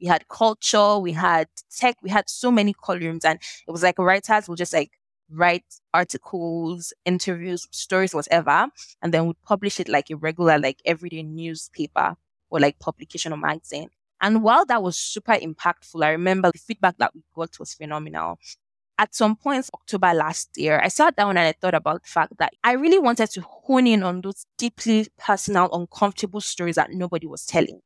[0.00, 3.24] we had culture, we had tech, we had so many columns.
[3.24, 4.90] And it was like writers would just like
[5.32, 5.64] write
[5.94, 8.68] articles, interviews, stories, whatever,
[9.02, 12.16] and then would publish it like a regular, like everyday newspaper
[12.50, 13.88] or like publication or magazine.
[14.20, 18.38] And while that was super impactful, I remember the feedback that we got was phenomenal
[18.98, 22.34] at some point October last year, I sat down and I thought about the fact
[22.38, 27.26] that I really wanted to hone in on those deeply personal, uncomfortable stories that nobody
[27.26, 27.80] was telling.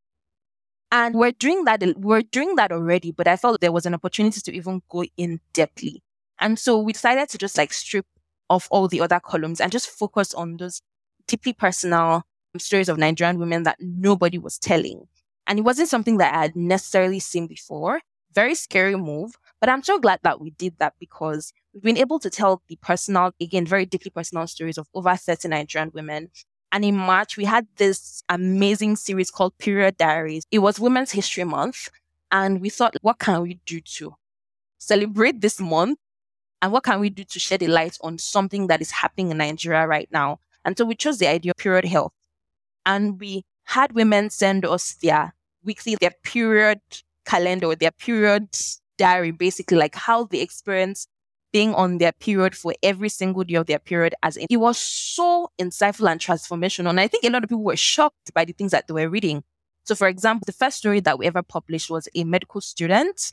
[0.92, 4.40] And we're doing that, we're doing that already, but I felt there was an opportunity
[4.40, 6.00] to even go in depthly.
[6.38, 8.06] And so we decided to just like strip
[8.48, 10.80] off all the other columns and just focus on those
[11.26, 12.22] deeply personal
[12.58, 15.06] stories of Nigerian women that nobody was telling.
[15.46, 18.00] And it wasn't something that I had necessarily seen before.
[18.34, 22.18] Very scary move, but I'm so glad that we did that because we've been able
[22.18, 26.28] to tell the personal, again, very deeply personal stories of over 30 Nigerian women.
[26.70, 30.44] And in March, we had this amazing series called Period Diaries.
[30.50, 31.88] It was Women's History Month.
[32.30, 34.14] And we thought, what can we do to
[34.78, 35.98] celebrate this month?
[36.62, 39.38] And what can we do to shed a light on something that is happening in
[39.38, 40.40] Nigeria right now?
[40.64, 42.12] And so we chose the idea of period health.
[42.84, 46.80] And we had women send us their weekly, their period
[47.24, 48.48] calendar, their period
[48.96, 51.06] diary, basically like how they experience
[51.52, 54.78] being on their period for every single day of their period as in, it was
[54.78, 56.90] so insightful and transformational.
[56.90, 59.08] And I think a lot of people were shocked by the things that they were
[59.08, 59.42] reading.
[59.84, 63.32] So for example, the first story that we ever published was a medical student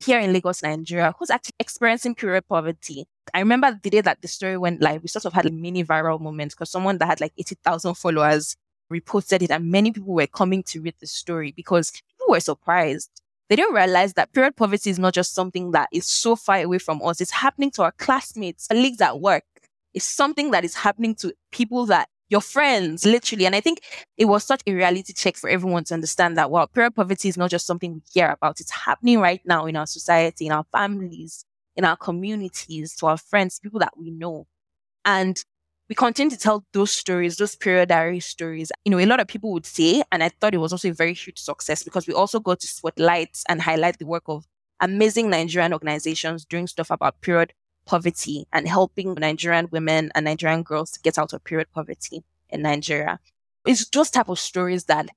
[0.00, 3.06] here in Lagos, Nigeria, who's actually experiencing period poverty.
[3.34, 5.84] I remember the day that the story went live, we sort of had a mini
[5.84, 8.56] viral moment because someone that had like 80,000 followers
[8.92, 13.20] reposted it and many people were coming to read the story because people were surprised
[13.50, 16.78] they didn't realize that period poverty is not just something that is so far away
[16.78, 17.20] from us.
[17.20, 19.42] It's happening to our classmates, colleagues at work.
[19.92, 23.44] It's something that is happening to people that your friends, literally.
[23.44, 23.80] And I think
[24.16, 27.36] it was such a reality check for everyone to understand that, well, period poverty is
[27.36, 28.60] not just something we hear about.
[28.60, 31.44] It's happening right now in our society, in our families,
[31.76, 34.46] in our communities, to our friends, people that we know.
[35.04, 35.42] And
[35.88, 38.70] we continue to tell those stories, those period diary stories.
[38.84, 40.94] You know, a lot of people would say, and I thought it was also a
[40.94, 44.46] very huge success because we also got to spotlight and highlight the work of
[44.80, 47.52] amazing Nigerian organizations doing stuff about period
[47.86, 52.62] poverty and helping Nigerian women and Nigerian girls to get out of period poverty in
[52.62, 53.18] Nigeria.
[53.66, 55.08] It's those type of stories that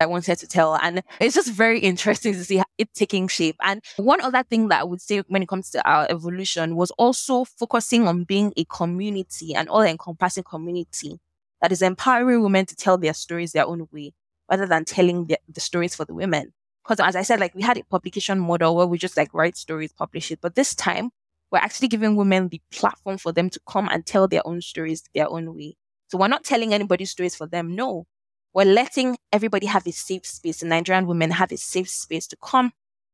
[0.00, 0.76] I wanted to tell.
[0.76, 3.56] And it's just very interesting to see it taking shape.
[3.60, 6.90] And one other thing that I would say when it comes to our evolution was
[6.92, 11.18] also focusing on being a community, an all encompassing community
[11.60, 14.12] that is empowering women to tell their stories their own way
[14.48, 16.52] rather than telling the, the stories for the women.
[16.84, 19.56] Because as I said, like we had a publication model where we just like write
[19.56, 20.38] stories, publish it.
[20.40, 21.10] But this time
[21.50, 25.02] we're actually giving women the platform for them to come and tell their own stories
[25.14, 25.76] their own way.
[26.08, 27.74] So we're not telling anybody's stories for them.
[27.74, 28.06] No,
[28.54, 30.62] we're letting everybody have a safe space.
[30.62, 32.72] And Nigerian women have a safe space to come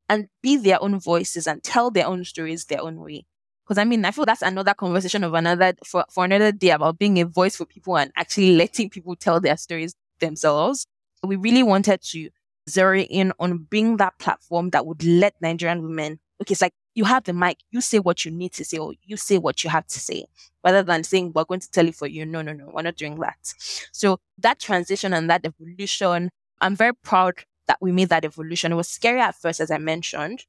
[0.08, 3.26] and be their own voices and tell their own stories their own way.
[3.64, 6.98] Because I mean, I feel that's another conversation of another for, for another day about
[6.98, 10.86] being a voice for people and actually letting people tell their stories themselves.
[11.22, 12.28] We really wanted to
[12.68, 17.04] zero in on being that platform that would let Nigerian women, okay, it's like you
[17.04, 19.70] have the mic, you say what you need to say, or you say what you
[19.70, 20.26] have to say,
[20.62, 22.24] rather than saying, we're going to tell you for you.
[22.24, 23.54] No, no, no, we're not doing that.
[23.92, 26.30] So that transition and that evolution,
[26.60, 27.34] I'm very proud
[27.66, 28.72] that we made that evolution.
[28.72, 30.44] It was scary at first, as I mentioned,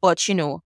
[0.00, 0.62] but you know,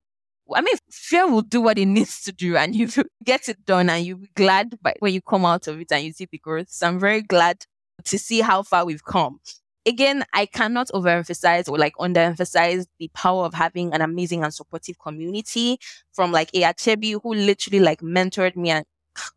[0.54, 2.88] I mean, fear will do what it needs to do and you
[3.24, 6.04] get it done and you'll be glad by when you come out of it and
[6.04, 6.70] you see the growth.
[6.70, 7.64] So I'm very glad
[8.04, 9.40] to see how far we've come
[9.86, 14.98] again, I cannot overemphasize or like underemphasize the power of having an amazing and supportive
[14.98, 15.78] community
[16.12, 18.84] from like Aya Chebbi, who literally like mentored me and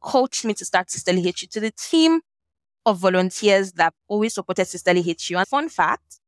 [0.02, 2.22] coached me to start Sisterly HQ to the team
[2.86, 5.32] of volunteers that always supported Sisterly HQ.
[5.32, 6.20] And fun fact,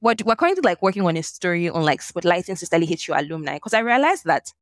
[0.00, 3.74] we're, we're currently like working on a story on like spotlighting Sisterly HQ alumni because
[3.74, 4.52] I realized that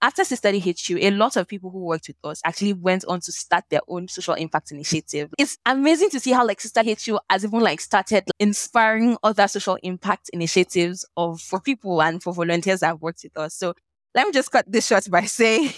[0.00, 3.32] after Sisterly HQ, a lot of people who worked with us actually went on to
[3.32, 5.30] start their own social impact initiative.
[5.38, 9.76] It's amazing to see how like Sisterly HQ has even like started inspiring other social
[9.82, 13.54] impact initiatives of for people and for volunteers that have worked with us.
[13.54, 13.74] So
[14.14, 15.72] let me just cut this short by saying,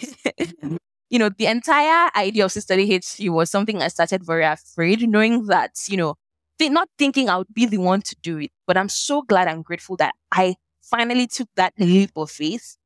[1.09, 5.47] you know, the entire idea of Sisterly HQ was something I started very afraid, knowing
[5.47, 6.15] that, you know,
[6.59, 8.51] th- not thinking I would be the one to do it.
[8.67, 12.77] But I'm so glad and grateful that I finally took that leap of faith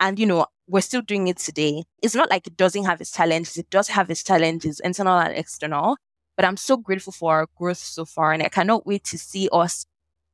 [0.00, 1.84] and, you know, we're still doing it today.
[2.02, 3.56] It's not like it doesn't have its challenges.
[3.56, 5.96] It does have its challenges, internal and external.
[6.36, 8.32] But I'm so grateful for our growth so far.
[8.32, 9.86] And I cannot wait to see us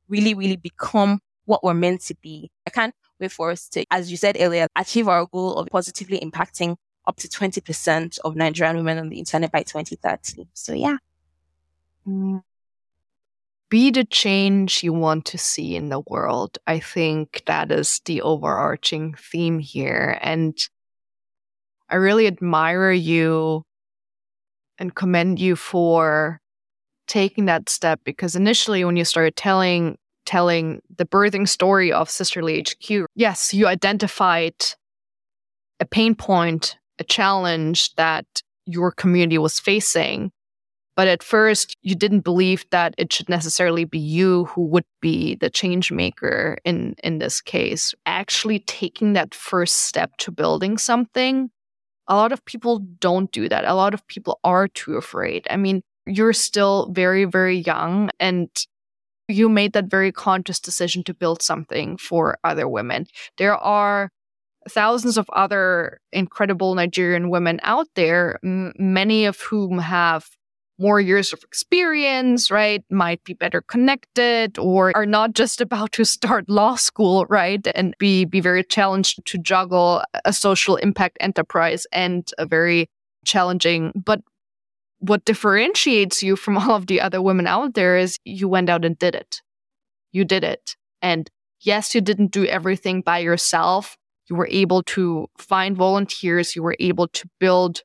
[0.07, 2.49] really, really become what we're meant to be.
[2.65, 6.19] I can't wait for us to, as you said earlier, achieve our goal of positively
[6.19, 10.47] impacting up to 20% of Nigerian women on the internet by 2030.
[10.53, 10.97] So yeah.
[12.07, 12.43] Mm
[13.69, 16.57] be the change you want to see in the world.
[16.67, 20.17] I think that is the overarching theme here.
[20.21, 20.57] And
[21.89, 23.63] I really admire you
[24.77, 26.39] and commend you for
[27.07, 32.61] taking that step because initially when you started telling telling the birthing story of Sisterly
[32.61, 34.53] HQ, yes, you identified
[35.79, 38.25] a pain point, a challenge that
[38.67, 40.31] your community was facing.
[40.99, 45.35] But at first, you didn't believe that it should necessarily be you who would be
[45.35, 47.95] the change maker in, in this case.
[48.05, 51.51] Actually, taking that first step to building something,
[52.09, 53.63] a lot of people don't do that.
[53.63, 55.47] A lot of people are too afraid.
[55.49, 58.49] I mean, you're still very, very young and
[59.29, 63.05] you made that very conscious decision to build something for other women.
[63.37, 64.09] There are
[64.67, 70.27] thousands of other incredible Nigerian women out there, m- many of whom have
[70.79, 72.83] more years of experience, right?
[72.89, 77.65] Might be better connected or are not just about to start law school, right?
[77.75, 82.89] And be, be very challenged to juggle a social impact enterprise and a very
[83.25, 84.21] challenging, but
[84.99, 88.85] what differentiates you from all of the other women out there is you went out
[88.85, 89.41] and did it.
[90.11, 90.75] You did it.
[91.01, 91.29] And
[91.61, 93.97] yes, you didn't do everything by yourself.
[94.29, 96.55] You were able to find volunteers.
[96.55, 97.81] You were able to build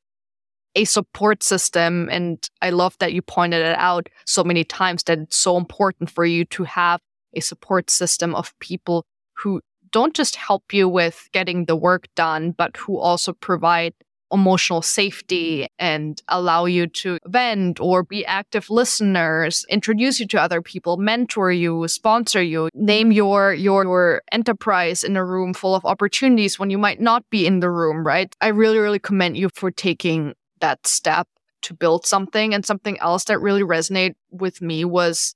[0.74, 2.08] a support system.
[2.10, 6.10] And I love that you pointed it out so many times that it's so important
[6.10, 7.00] for you to have
[7.34, 9.04] a support system of people
[9.37, 9.60] who
[9.90, 13.94] don't just help you with getting the work done, but who also provide
[14.33, 20.60] emotional safety and allow you to vent or be active listeners, introduce you to other
[20.60, 25.85] people, mentor you, sponsor you, name your, your, your enterprise in a room full of
[25.85, 28.35] opportunities when you might not be in the room, right?
[28.40, 30.35] I really, really commend you for taking
[30.65, 31.29] that step
[31.60, 32.54] to build something.
[32.54, 35.35] And something else that really resonated with me was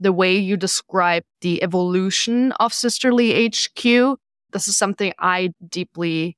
[0.00, 4.18] the way you described the evolution of Sisterly HQ.
[4.52, 6.36] This is something I deeply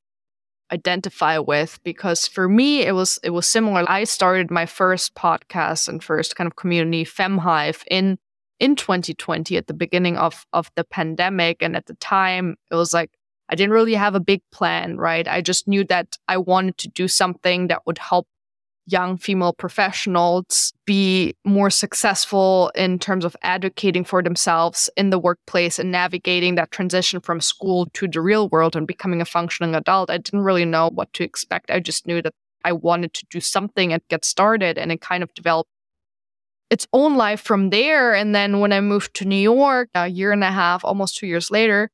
[0.70, 3.84] identify with because for me it was it was similar.
[3.88, 8.18] I started my first podcast and first kind of community FemHive in
[8.58, 12.92] in 2020 at the beginning of of the pandemic and at the time it was
[12.92, 13.10] like
[13.48, 15.26] I didn't really have a big plan, right?
[15.26, 18.26] I just knew that I wanted to do something that would help
[18.86, 25.78] young female professionals be more successful in terms of advocating for themselves in the workplace
[25.78, 30.08] and navigating that transition from school to the real world and becoming a functioning adult.
[30.08, 31.70] I didn't really know what to expect.
[31.70, 32.32] I just knew that
[32.64, 35.70] I wanted to do something and get started, and it kind of developed
[36.70, 38.14] its own life from there.
[38.14, 41.26] And then when I moved to New York a year and a half, almost two
[41.26, 41.90] years later,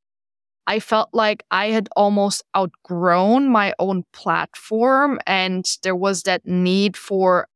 [0.67, 6.97] I felt like I had almost outgrown my own platform and there was that need
[6.97, 7.49] for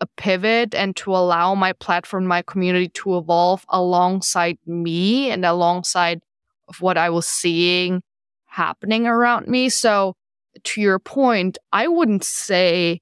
[0.00, 6.20] a pivot and to allow my platform, my community to evolve alongside me and alongside
[6.68, 8.02] of what I was seeing
[8.46, 9.68] happening around me.
[9.68, 10.14] So
[10.64, 13.00] to your point, I wouldn't say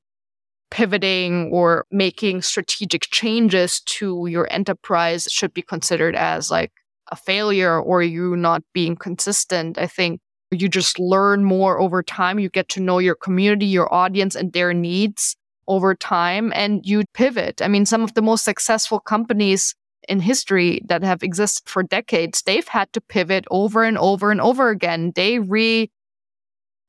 [0.70, 6.72] pivoting or making strategic changes to your enterprise should be considered as like
[7.12, 9.78] a failure or you not being consistent.
[9.78, 12.38] I think you just learn more over time.
[12.38, 15.36] You get to know your community, your audience, and their needs
[15.68, 17.62] over time, and you pivot.
[17.62, 19.74] I mean, some of the most successful companies
[20.08, 24.40] in history that have existed for decades, they've had to pivot over and over and
[24.40, 25.12] over again.
[25.14, 25.90] They re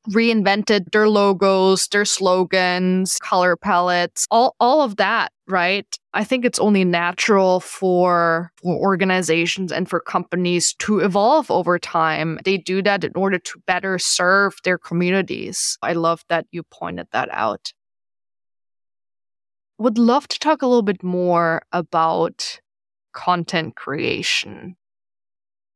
[0.09, 5.87] reinvented their logos, their slogans, color palettes, all, all of that, right?
[6.13, 12.39] I think it's only natural for, for organizations and for companies to evolve over time.
[12.43, 15.77] They do that in order to better serve their communities.
[15.81, 17.73] I love that you pointed that out.
[19.79, 22.59] Would love to talk a little bit more about
[23.13, 24.75] content creation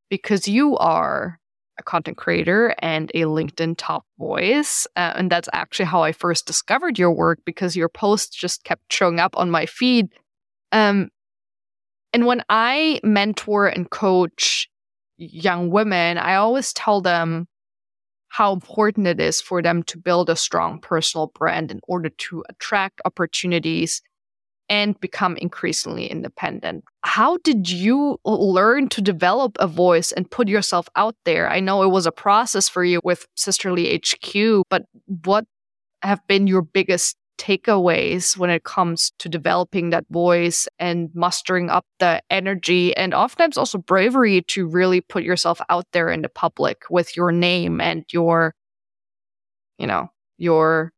[0.09, 1.39] because you are
[1.79, 4.87] a content creator and a LinkedIn top voice.
[4.95, 8.91] Uh, and that's actually how I first discovered your work because your posts just kept
[8.91, 10.09] showing up on my feed.
[10.71, 11.09] Um,
[12.13, 14.69] and when I mentor and coach
[15.17, 17.47] young women, I always tell them
[18.29, 22.43] how important it is for them to build a strong personal brand in order to
[22.49, 24.01] attract opportunities
[24.69, 26.83] and become increasingly independent.
[27.03, 31.49] How did you learn to develop a voice and put yourself out there?
[31.49, 34.83] I know it was a process for you with Sisterly HQ, but
[35.23, 35.45] what
[36.01, 41.85] have been your biggest takeaways when it comes to developing that voice and mustering up
[41.99, 46.83] the energy and oftentimes also bravery to really put yourself out there in the public
[46.89, 48.55] with your name and your
[49.77, 50.91] you know your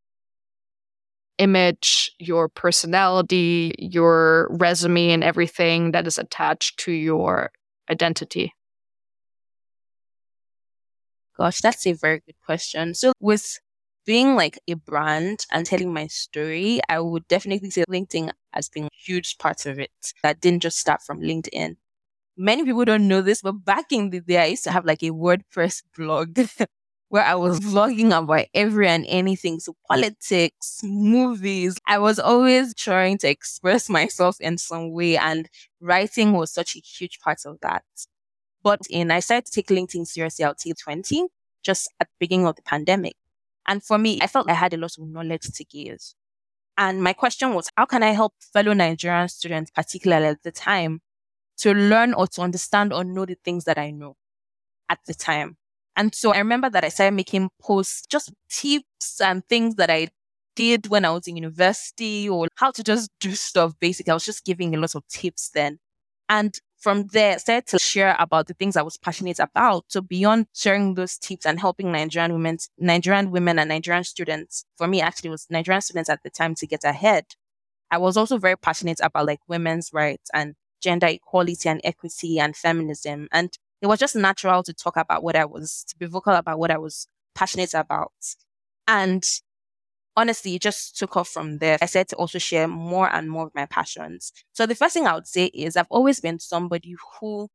[1.40, 7.52] image, your personality, your resume, and everything that is attached to your
[7.90, 8.54] identity?
[11.38, 12.94] Gosh, that's a very good question.
[12.94, 13.60] So, with
[14.06, 18.86] being like a brand and telling my story, I would definitely say LinkedIn has been
[18.86, 19.92] a huge part of it.
[20.24, 21.78] That didn't just start from LinkedIn.
[22.38, 25.04] Many people don't know this, but back in the day, I used to have like
[25.04, 26.40] a WordPress blog
[27.10, 29.60] where I was vlogging about every and anything.
[29.60, 31.78] So politics, movies.
[31.88, 35.50] I was always trying to express myself in some way and
[35.82, 37.84] writing was such a huge part of that.
[38.64, 41.28] But eh, in, I started to take LinkedIn seriously out till 20,
[41.64, 43.16] just at the beginning of the pandemic.
[43.68, 46.00] And for me, I felt I had a lot of knowledge to give.
[46.78, 51.02] And my question was, how can I help fellow Nigerian students, particularly at the time,
[51.60, 54.18] to learn or to understand or know the things that I know
[54.90, 55.59] at the time?
[56.00, 60.08] And so I remember that I started making posts, just tips and things that I
[60.56, 63.74] did when I was in university or how to just do stuff.
[63.82, 65.78] Basically, I was just giving a lot of tips then.
[66.30, 69.84] And from there, I started to share about the things I was passionate about.
[69.90, 74.88] So beyond sharing those tips and helping Nigerian women, Nigerian women and Nigerian students, for
[74.88, 77.26] me, actually, was Nigerian students at the time to get ahead.
[77.92, 82.56] I was also very passionate about like women's rights and gender equality and equity and
[82.56, 83.28] feminism.
[83.34, 86.60] And it was just natural to talk about what I was, to be vocal about
[86.60, 88.12] what I was passionate about.
[88.88, 89.24] And
[90.18, 91.78] honestly, it just took off from there.
[91.82, 94.32] I said to also share more and more of my passions.
[94.52, 97.48] So the first thing I would say is I've always been somebody who,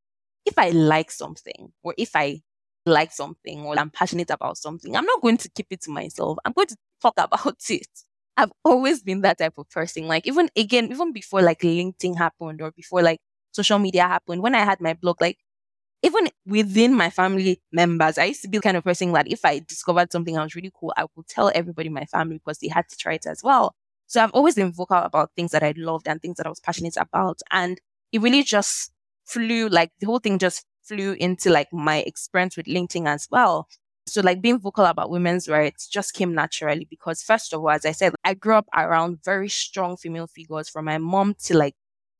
[0.46, 2.40] if I like something or if I
[2.86, 6.38] like something or I'm passionate about something, I'm not going to keep it to myself.
[6.44, 7.88] I'm going to talk about it.
[8.36, 10.06] I've always been that type of person.
[10.08, 13.20] Like even again, even before like LinkedIn happened or before like
[13.52, 15.38] social media happened, when I had my blog, like
[16.04, 19.44] even within my family members, I used to be the kind of person that if
[19.44, 22.58] I discovered something that was really cool, I would tell everybody in my family because
[22.58, 23.74] they had to try it as well.
[24.06, 26.60] So I've always been vocal about things that I loved and things that I was
[26.60, 27.40] passionate about.
[27.50, 27.80] And
[28.12, 28.92] it really just
[29.24, 33.66] flew, like the whole thing just flew into like my experience with LinkedIn as well.
[34.06, 37.86] So, like being vocal about women's rights just came naturally because, first of all, as
[37.86, 41.74] I said, I grew up around very strong female figures from my mom to like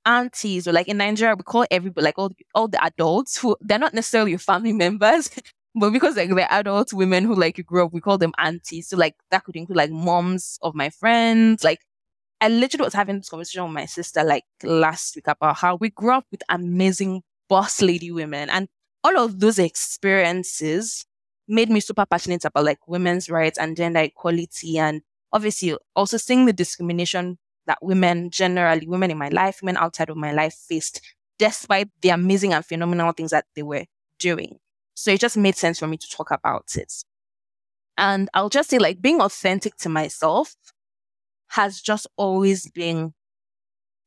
[0.07, 3.79] aunties or like in Nigeria, we call everybody like all, all the adults who they're
[3.79, 5.31] not necessarily your family members,
[5.75, 8.89] but because like they're adult women who like you grew up, we call them aunties.
[8.89, 11.65] So like that could include like moms of my friends.
[11.65, 11.81] Like
[12.41, 15.91] I literally was having this conversation with my sister like last week about how we
[15.91, 18.69] grew up with amazing boss lady women and
[19.03, 21.07] all of those experiences
[21.47, 25.03] made me super passionate about like women's rights and gender equality and
[25.33, 30.17] obviously also seeing the discrimination that women generally, women in my life, women outside of
[30.17, 31.01] my life faced
[31.39, 33.85] despite the amazing and phenomenal things that they were
[34.19, 34.59] doing.
[34.95, 36.93] So it just made sense for me to talk about it.
[37.97, 40.55] And I'll just say like being authentic to myself
[41.49, 43.15] has just always been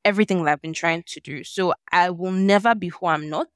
[0.05, 1.43] everything that I've been trying to do.
[1.43, 3.49] So I will never be who I'm not.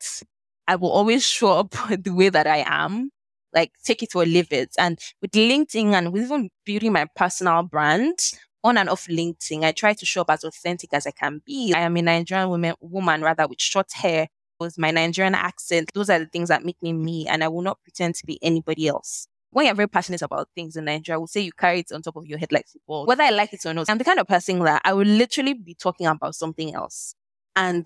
[0.67, 3.11] I will always show up the way that I am,
[3.53, 4.75] like take it or leave it.
[4.77, 8.19] And with LinkedIn and with even building my personal brand,
[8.63, 11.73] on and off LinkedIn, I try to show up as authentic as I can be.
[11.73, 14.27] I am a Nigerian woman, woman rather with short hair,
[14.59, 15.89] with my Nigerian accent.
[15.93, 18.39] Those are the things that make me me, and I will not pretend to be
[18.41, 19.27] anybody else.
[19.51, 22.01] When you're very passionate about things in Nigeria, I will say you carry it on
[22.01, 23.05] top of your head like football.
[23.05, 25.53] Whether I like it or not, I'm the kind of person that I will literally
[25.53, 27.15] be talking about something else.
[27.55, 27.85] And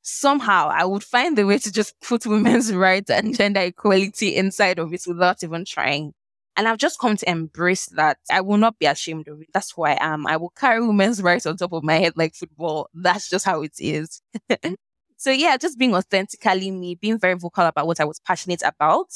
[0.00, 4.78] somehow I would find the way to just put women's rights and gender equality inside
[4.78, 6.14] of it without even trying.
[6.56, 8.18] And I've just come to embrace that.
[8.30, 9.48] I will not be ashamed of it.
[9.54, 10.26] That's who I am.
[10.26, 12.88] I will carry women's rights on top of my head like football.
[12.92, 14.20] That's just how it is.
[15.16, 19.08] so yeah, just being authentically me, being very vocal about what I was passionate about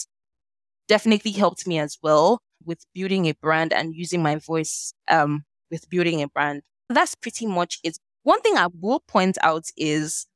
[0.89, 5.89] definitely helped me as well with building a brand and using my voice um, with
[5.91, 6.62] building a brand.
[6.89, 7.99] That's pretty much it.
[8.22, 10.26] One thing I will point out is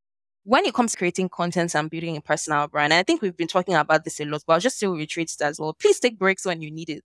[0.45, 3.49] when it comes to creating content and building a personal brand, I think we've been
[3.49, 5.75] talking about this a lot, but I'll just still reiterate it as well.
[5.75, 7.05] Please take breaks when you need it.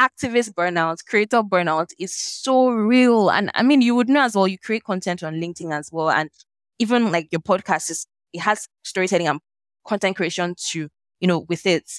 [0.00, 3.30] Activist burnout, creator burnout is so real.
[3.30, 6.10] And I mean, you would know as well, you create content on LinkedIn as well.
[6.10, 6.30] And
[6.78, 9.40] even like your podcast is, it has storytelling and
[9.86, 10.88] content creation to,
[11.20, 11.90] you know, with it.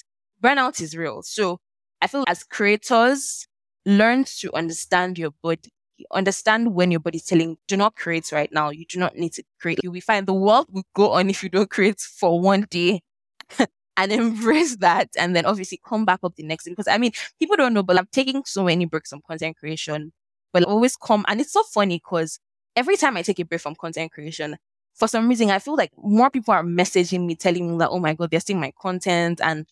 [0.42, 1.22] Burnout is real.
[1.22, 1.58] So
[2.00, 3.46] I feel as creators,
[3.84, 5.70] learn to understand your body
[6.12, 8.70] understand when your body's telling, do not create right now.
[8.70, 9.80] You do not need to create.
[9.82, 13.02] You will find the world will go on if you don't create for one day
[13.96, 15.08] and embrace that.
[15.18, 16.70] And then obviously come back up the next day.
[16.70, 20.12] Because I mean, people don't know, but I'm taking so many breaks from content creation,
[20.52, 21.24] but I always come.
[21.28, 22.38] And it's so funny because
[22.76, 24.56] every time I take a break from content creation,
[24.94, 27.98] for some reason, I feel like more people are messaging me, telling me that, oh
[27.98, 29.66] my God, they're seeing my content and,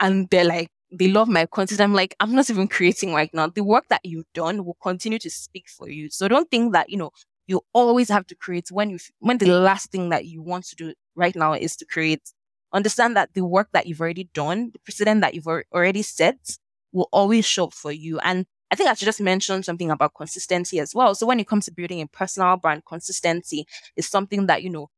[0.00, 1.80] and they're like, they love my content.
[1.80, 3.48] I'm like, I'm not even creating right now.
[3.48, 6.10] The work that you've done will continue to speak for you.
[6.10, 7.10] So don't think that, you know,
[7.46, 10.76] you always have to create when you, when the last thing that you want to
[10.76, 12.32] do right now is to create.
[12.72, 16.58] Understand that the work that you've already done, the precedent that you've already set
[16.92, 18.18] will always show up for you.
[18.20, 21.14] And I think I should just mention something about consistency as well.
[21.14, 23.66] So when it comes to building a personal brand, consistency
[23.96, 24.90] is something that, you know,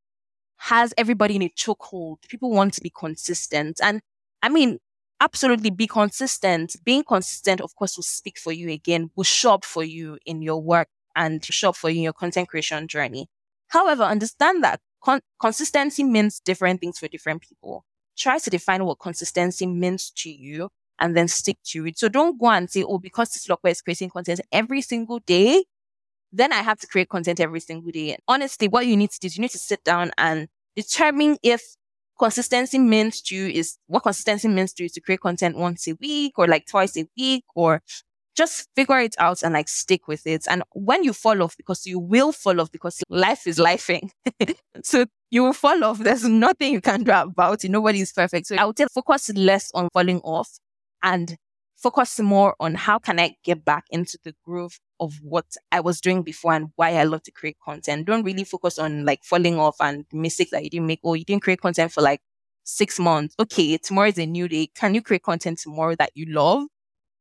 [0.57, 2.17] has everybody in a chokehold.
[2.29, 3.81] People want to be consistent.
[3.83, 4.03] And
[4.43, 4.79] I mean,
[5.21, 6.77] absolutely be consistent.
[6.85, 10.43] Being consistent, of course, will speak for you again, will show up for you in
[10.43, 13.29] your work and show up for you in your content creation journey.
[13.69, 17.85] However, understand that con- consistency means different things for different people.
[18.17, 21.99] Try to define what consistency means to you and then stick to it.
[21.99, 25.65] So don't go and say, oh, because this Lokwe is creating content every single day,
[26.33, 28.11] then I have to create content every single day.
[28.13, 31.39] And honestly, what you need to do is you need to sit down and determine
[31.43, 31.63] if
[32.21, 35.89] consistency means to you is what consistency means to you is to create content once
[35.89, 37.83] a week or like twice a week or
[38.37, 40.47] just figure it out and like stick with it.
[40.49, 44.11] And when you fall off, because you will fall off because life is lifing.
[44.85, 45.99] so you will fall off.
[45.99, 47.71] There's nothing you can do about it.
[47.71, 48.47] Nobody is perfect.
[48.47, 50.51] So I would say focus less on falling off
[51.03, 51.37] and
[51.81, 56.01] focus more on how can I get back into the groove of what I was
[56.01, 58.07] doing before and why I love to create content.
[58.07, 61.25] Don't really focus on like falling off and mistakes that you didn't make or you
[61.25, 62.21] didn't create content for like
[62.65, 63.35] six months.
[63.41, 64.69] Okay, tomorrow is a new day.
[64.75, 66.65] Can you create content tomorrow that you love?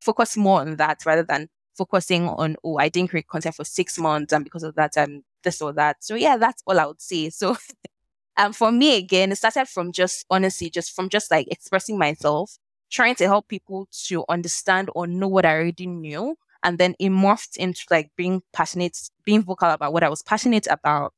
[0.01, 1.47] Focus more on that rather than
[1.77, 5.23] focusing on, oh, I didn't create content for six months and because of that, I'm
[5.43, 6.03] this or that.
[6.03, 7.29] So yeah, that's all I would say.
[7.29, 7.55] So
[8.37, 12.57] um, for me again, it started from just honestly, just from just like expressing myself
[12.89, 16.35] trying to help people to understand or know what I already knew.
[16.63, 20.67] And then it morphed into like being passionate, being vocal about what I was passionate
[20.69, 21.13] about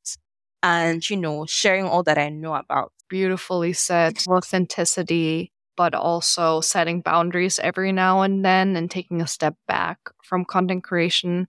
[0.62, 2.92] and, you know, sharing all that I know about.
[3.08, 4.22] Beautifully said.
[4.28, 10.44] Authenticity, but also setting boundaries every now and then and taking a step back from
[10.44, 11.48] content creation.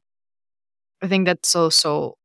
[1.02, 2.18] I think that's so, so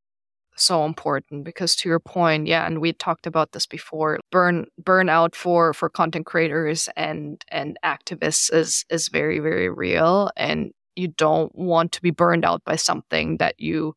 [0.61, 5.35] so important because to your point yeah and we talked about this before burn burnout
[5.35, 11.55] for for content creators and and activists is is very very real and you don't
[11.55, 13.95] want to be burned out by something that you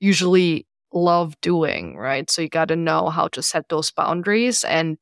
[0.00, 2.30] usually love doing right?
[2.30, 4.98] So you got to know how to set those boundaries and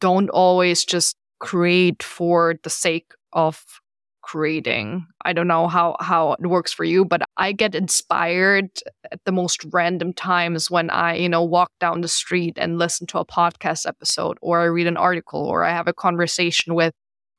[0.00, 3.64] don't always just create for the sake of
[4.28, 5.06] creating.
[5.24, 8.68] I don't know how how it works for you, but I get inspired
[9.10, 13.06] at the most random times when I, you know, walk down the street and listen
[13.06, 16.92] to a podcast episode or I read an article or I have a conversation with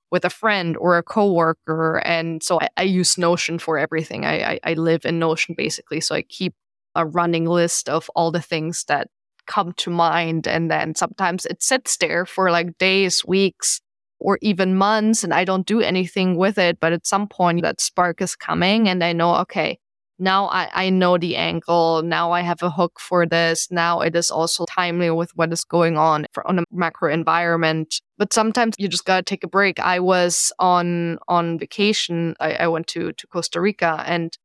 [0.10, 2.02] with a friend or a coworker.
[2.04, 4.26] And so I, I use Notion for everything.
[4.26, 6.02] I, I I live in Notion basically.
[6.02, 6.56] So I keep
[6.96, 9.10] a running list of all the things that
[9.46, 13.80] come to mind and then sometimes it sits there for like days, weeks,
[14.20, 16.80] or even months and I don't do anything with it.
[16.80, 19.80] But at some point, that spark is coming and I know, okay,
[20.20, 22.02] now I, I know the angle.
[22.04, 23.72] Now I have a hook for this.
[23.72, 28.02] Now it is also timely with what is going on for, on a macro environment.
[28.18, 29.80] But sometimes you just gotta take a break.
[29.80, 32.36] I was on on vacation.
[32.42, 34.38] I, I went to to Costa Rica and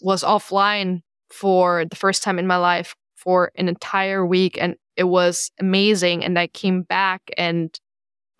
[0.00, 5.04] was offline for the first time in my life for an entire week, and it
[5.04, 6.24] was amazing.
[6.24, 7.76] And I came back and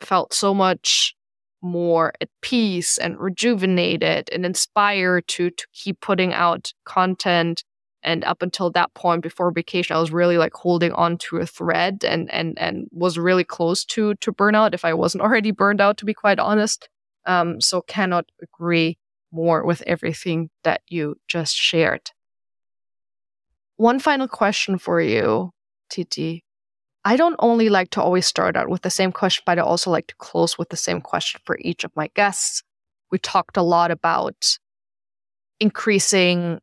[0.00, 1.14] felt so much
[1.62, 7.64] more at peace and rejuvenated and inspired to to keep putting out content.
[8.02, 11.46] And up until that point before vacation i was really like holding on to a
[11.46, 15.80] thread and and and was really close to to burnout if i wasn't already burned
[15.80, 16.88] out to be quite honest.
[17.24, 18.98] Um so cannot agree
[19.32, 22.10] more with everything that you just shared.
[23.76, 25.52] One final question for you
[25.90, 26.45] titi
[27.06, 29.92] I don't only like to always start out with the same question, but I also
[29.92, 32.64] like to close with the same question for each of my guests.
[33.12, 34.58] We talked a lot about
[35.60, 36.58] increasing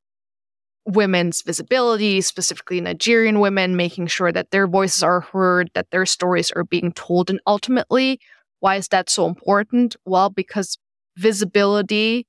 [0.86, 6.52] women's visibility, specifically Nigerian women, making sure that their voices are heard, that their stories
[6.52, 7.30] are being told.
[7.30, 8.20] And ultimately,
[8.60, 9.96] why is that so important?
[10.04, 10.78] Well, because
[11.16, 12.28] visibility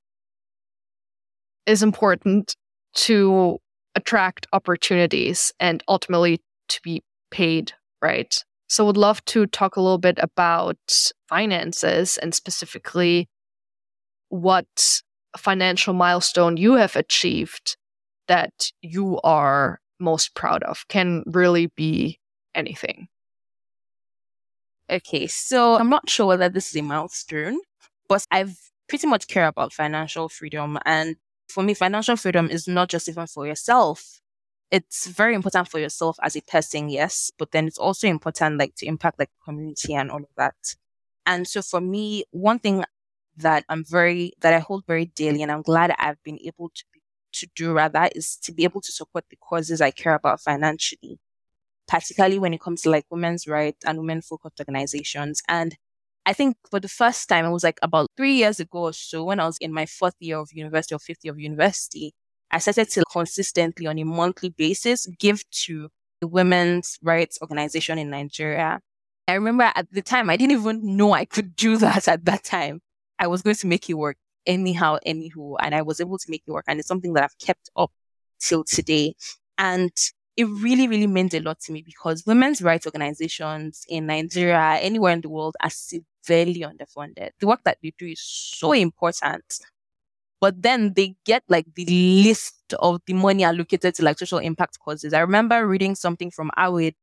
[1.65, 2.55] is important
[2.93, 3.57] to
[3.93, 6.39] attract opportunities and ultimately
[6.69, 7.73] to be paid
[8.05, 8.43] right?
[8.67, 10.77] So, would love to talk a little bit about
[11.27, 13.27] finances and specifically
[14.29, 15.01] what
[15.37, 17.77] financial milestone you have achieved
[18.27, 20.85] that you are most proud of.
[20.87, 22.19] Can really be
[22.53, 23.07] anything.
[24.89, 27.59] Okay, so I'm not sure whether this is a milestone,
[28.07, 30.77] but I've pretty much care about financial freedom.
[30.85, 31.15] And
[31.49, 34.21] for me, financial freedom is not just even for yourself,
[34.71, 38.75] it's very important for yourself as a person, yes, but then it's also important like
[38.75, 40.55] to impact like community and all of that.
[41.25, 42.83] And so for me, one thing
[43.37, 46.83] that I'm very that I hold very dearly and I'm glad I've been able to
[46.93, 47.01] be,
[47.33, 51.19] to do rather is to be able to support the causes I care about financially,
[51.87, 55.41] particularly when it comes to like women's rights and women focused organizations.
[55.47, 55.77] And
[56.25, 59.23] I think for the first time, it was like about three years ago or so
[59.25, 62.13] when I was in my fourth year of university or fifth year of university.
[62.55, 65.89] I started to consistently on a monthly basis give to
[66.21, 68.79] the women's rights organization in Nigeria.
[69.27, 72.45] I remember at the time, I didn't even know I could do that at that
[72.45, 72.79] time.
[73.19, 76.43] I was going to make it work anyhow, anyhow, and I was able to make
[76.47, 76.63] it work.
[76.69, 77.91] And it's something that I've kept up
[78.39, 79.15] till today.
[79.57, 79.91] And
[80.37, 85.11] it really, really meant a lot to me because women's rights organizations in Nigeria, anywhere
[85.11, 87.31] in the world, are severely underfunded.
[87.41, 89.43] The work that they do is so important
[90.45, 91.85] but then they get like the
[92.27, 95.11] list of the money allocated to like social impact causes.
[95.13, 96.93] I remember reading something from AWID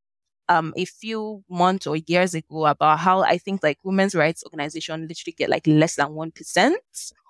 [0.49, 5.09] um a few months or years ago about how I think like women's rights organizations
[5.09, 6.81] literally get like less than one percent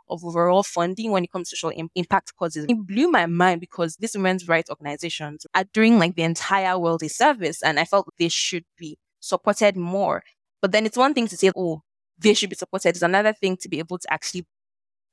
[0.08, 2.66] of overall funding when it comes to social impact causes.
[2.68, 7.02] It blew my mind because these women's rights organizations are doing like the entire world
[7.02, 10.22] a service and I felt they should be supported more.
[10.60, 11.82] But then it's one thing to say, oh,
[12.18, 12.90] they should be supported.
[12.90, 14.46] It's another thing to be able to actually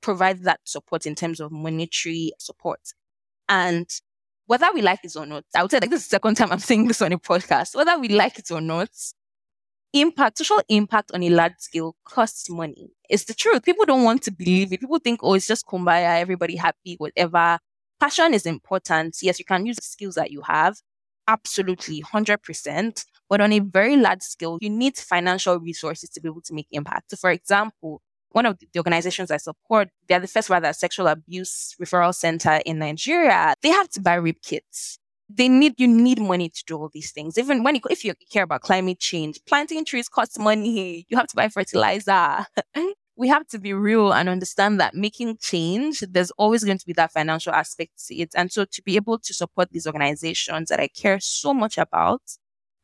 [0.02, 2.82] provide that support in terms of monetary support.
[3.48, 3.88] And
[4.46, 6.52] whether we like it or not, I would say like this is the second time
[6.52, 8.90] I'm saying this on a podcast, whether we like it or not,
[9.94, 12.92] impact, social impact on a large scale costs money.
[13.10, 13.64] It's the truth.
[13.64, 14.80] People don't want to believe it.
[14.80, 17.60] People think, oh, it's just kumbaya, everybody happy, whatever.
[18.00, 19.18] Passion is important.
[19.22, 20.78] Yes, you can use the skills that you have.
[21.28, 23.06] Absolutely, 100%.
[23.30, 26.68] But on a very large scale, you need financial resources to be able to make
[26.72, 27.12] impact.
[27.12, 28.02] So, for example,
[28.32, 32.80] one of the organizations I support, they're the first rather sexual abuse referral center in
[32.80, 33.56] Nigeria.
[33.62, 35.00] They have to buy rape kits.
[35.32, 37.38] They need, you need money to do all these things.
[37.38, 41.06] Even when you, if you care about climate change, planting trees costs money.
[41.08, 42.46] You have to buy fertilizer.
[43.20, 46.94] we have to be real and understand that making change, there's always going to be
[46.94, 48.30] that financial aspect to it.
[48.34, 52.22] And so to be able to support these organizations that I care so much about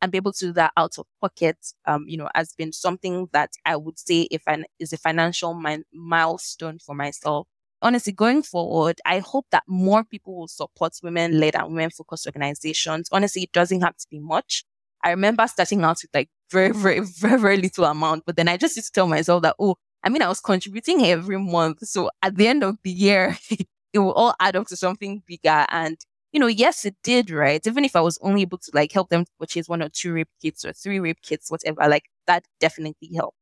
[0.02, 3.28] and be able to do that out of pocket, um, you know, has been something
[3.32, 7.46] that I would say if an is a financial mi- milestone for myself.
[7.82, 12.26] Honestly, going forward, I hope that more people will support women led and women focused
[12.26, 13.08] organizations.
[13.12, 14.64] Honestly, it doesn't have to be much.
[15.04, 18.56] I remember starting out with like very, very, very, very little amount, but then I
[18.56, 21.78] just used to tell myself that, oh, I mean, I was contributing every month.
[21.86, 23.36] So at the end of the year,
[23.92, 25.66] it will all add up to something bigger.
[25.70, 25.98] And,
[26.32, 27.64] you know, yes, it did, right?
[27.66, 30.28] Even if I was only able to like help them purchase one or two rape
[30.42, 33.36] kits or three rape kits, whatever, like that definitely helped.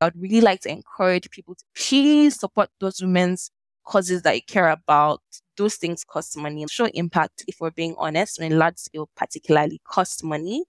[0.00, 3.50] I'd really like to encourage people to please support those women's
[3.86, 5.20] causes that you care about.
[5.56, 6.64] Those things cost money.
[6.70, 10.64] Show impact, if we're being honest, when large scale particularly cost money.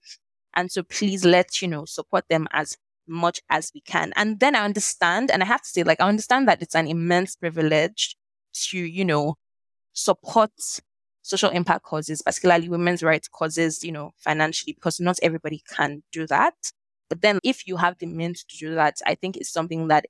[0.54, 2.76] And so please let, you know, support them as
[3.08, 4.12] much as we can.
[4.16, 6.86] And then I understand, and I have to say, like, I understand that it's an
[6.86, 8.16] immense privilege
[8.68, 9.36] to, you know,
[9.94, 10.52] support
[11.22, 16.26] social impact causes, particularly women's rights causes, you know, financially, because not everybody can do
[16.26, 16.54] that.
[17.08, 20.06] But then if you have the means to do that, I think it's something that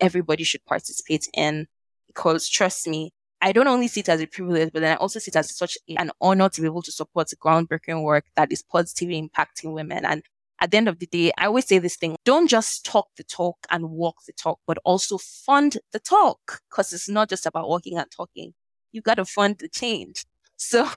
[0.00, 1.66] everybody should participate in
[2.06, 5.18] because trust me, I don't only see it as a privilege, but then I also
[5.18, 8.62] see it as such an honor to be able to support groundbreaking work that is
[8.62, 10.04] positively impacting women.
[10.04, 10.22] And
[10.60, 13.24] at the end of the day, I always say this thing don't just talk the
[13.24, 17.68] talk and walk the talk, but also fund the talk because it's not just about
[17.68, 18.54] walking and talking.
[18.92, 20.24] You got to fund the change.
[20.56, 20.88] So,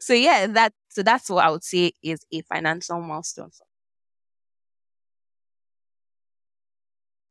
[0.00, 3.50] so yeah, that, so that's what I would say is a financial milestone.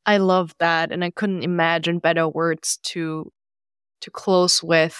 [0.05, 0.91] I love that.
[0.91, 3.31] And I couldn't imagine better words to,
[4.01, 4.97] to close with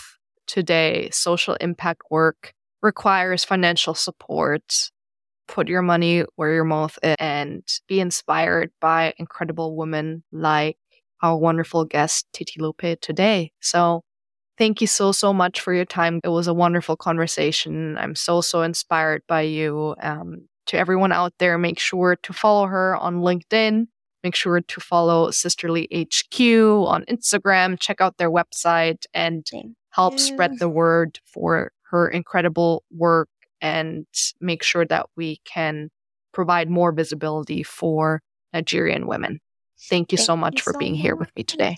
[0.47, 1.09] today.
[1.11, 4.91] Social impact work requires financial support
[5.49, 10.77] put your money where your mouth is and be inspired by incredible women like
[11.21, 13.51] our wonderful guest Titilope today.
[13.59, 14.03] So
[14.59, 16.19] thank you so so much for your time.
[16.23, 17.97] It was a wonderful conversation.
[17.97, 19.95] I'm so so inspired by you.
[20.01, 23.87] Um, to everyone out there, make sure to follow her on LinkedIn.
[24.23, 27.79] Make sure to follow Sisterly HQ on Instagram.
[27.79, 30.19] Check out their website and Thank help you.
[30.19, 33.29] spread the word for her incredible work
[33.61, 34.05] and
[34.39, 35.89] make sure that we can
[36.33, 38.21] provide more visibility for
[38.53, 39.39] Nigerian women.
[39.89, 41.01] Thank you Thank so much you for so being much.
[41.01, 41.77] here with me today.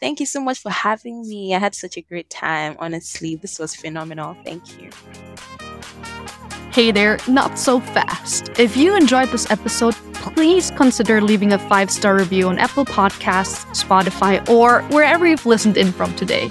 [0.00, 1.54] Thank you so much for having me.
[1.54, 2.76] I had such a great time.
[2.78, 4.36] Honestly, this was phenomenal.
[4.44, 4.90] Thank you.
[6.72, 8.50] Hey there, not so fast.
[8.58, 13.64] If you enjoyed this episode, please consider leaving a five star review on Apple Podcasts,
[13.74, 16.48] Spotify, or wherever you've listened in from today.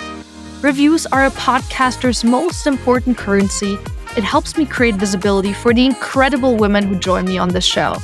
[0.62, 3.78] Reviews are a podcaster's most important currency
[4.18, 7.96] it helps me create visibility for the incredible women who join me on this show.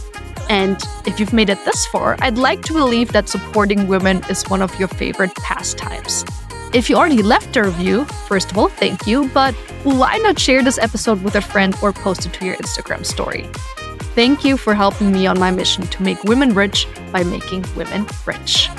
[0.49, 4.43] And if you've made it this far, I'd like to believe that supporting women is
[4.43, 6.25] one of your favorite pastimes.
[6.73, 10.61] If you already left a review, first of all, thank you, but why not share
[10.61, 13.47] this episode with a friend or post it to your Instagram story?
[14.13, 18.05] Thank you for helping me on my mission to make women rich by making women
[18.25, 18.69] rich.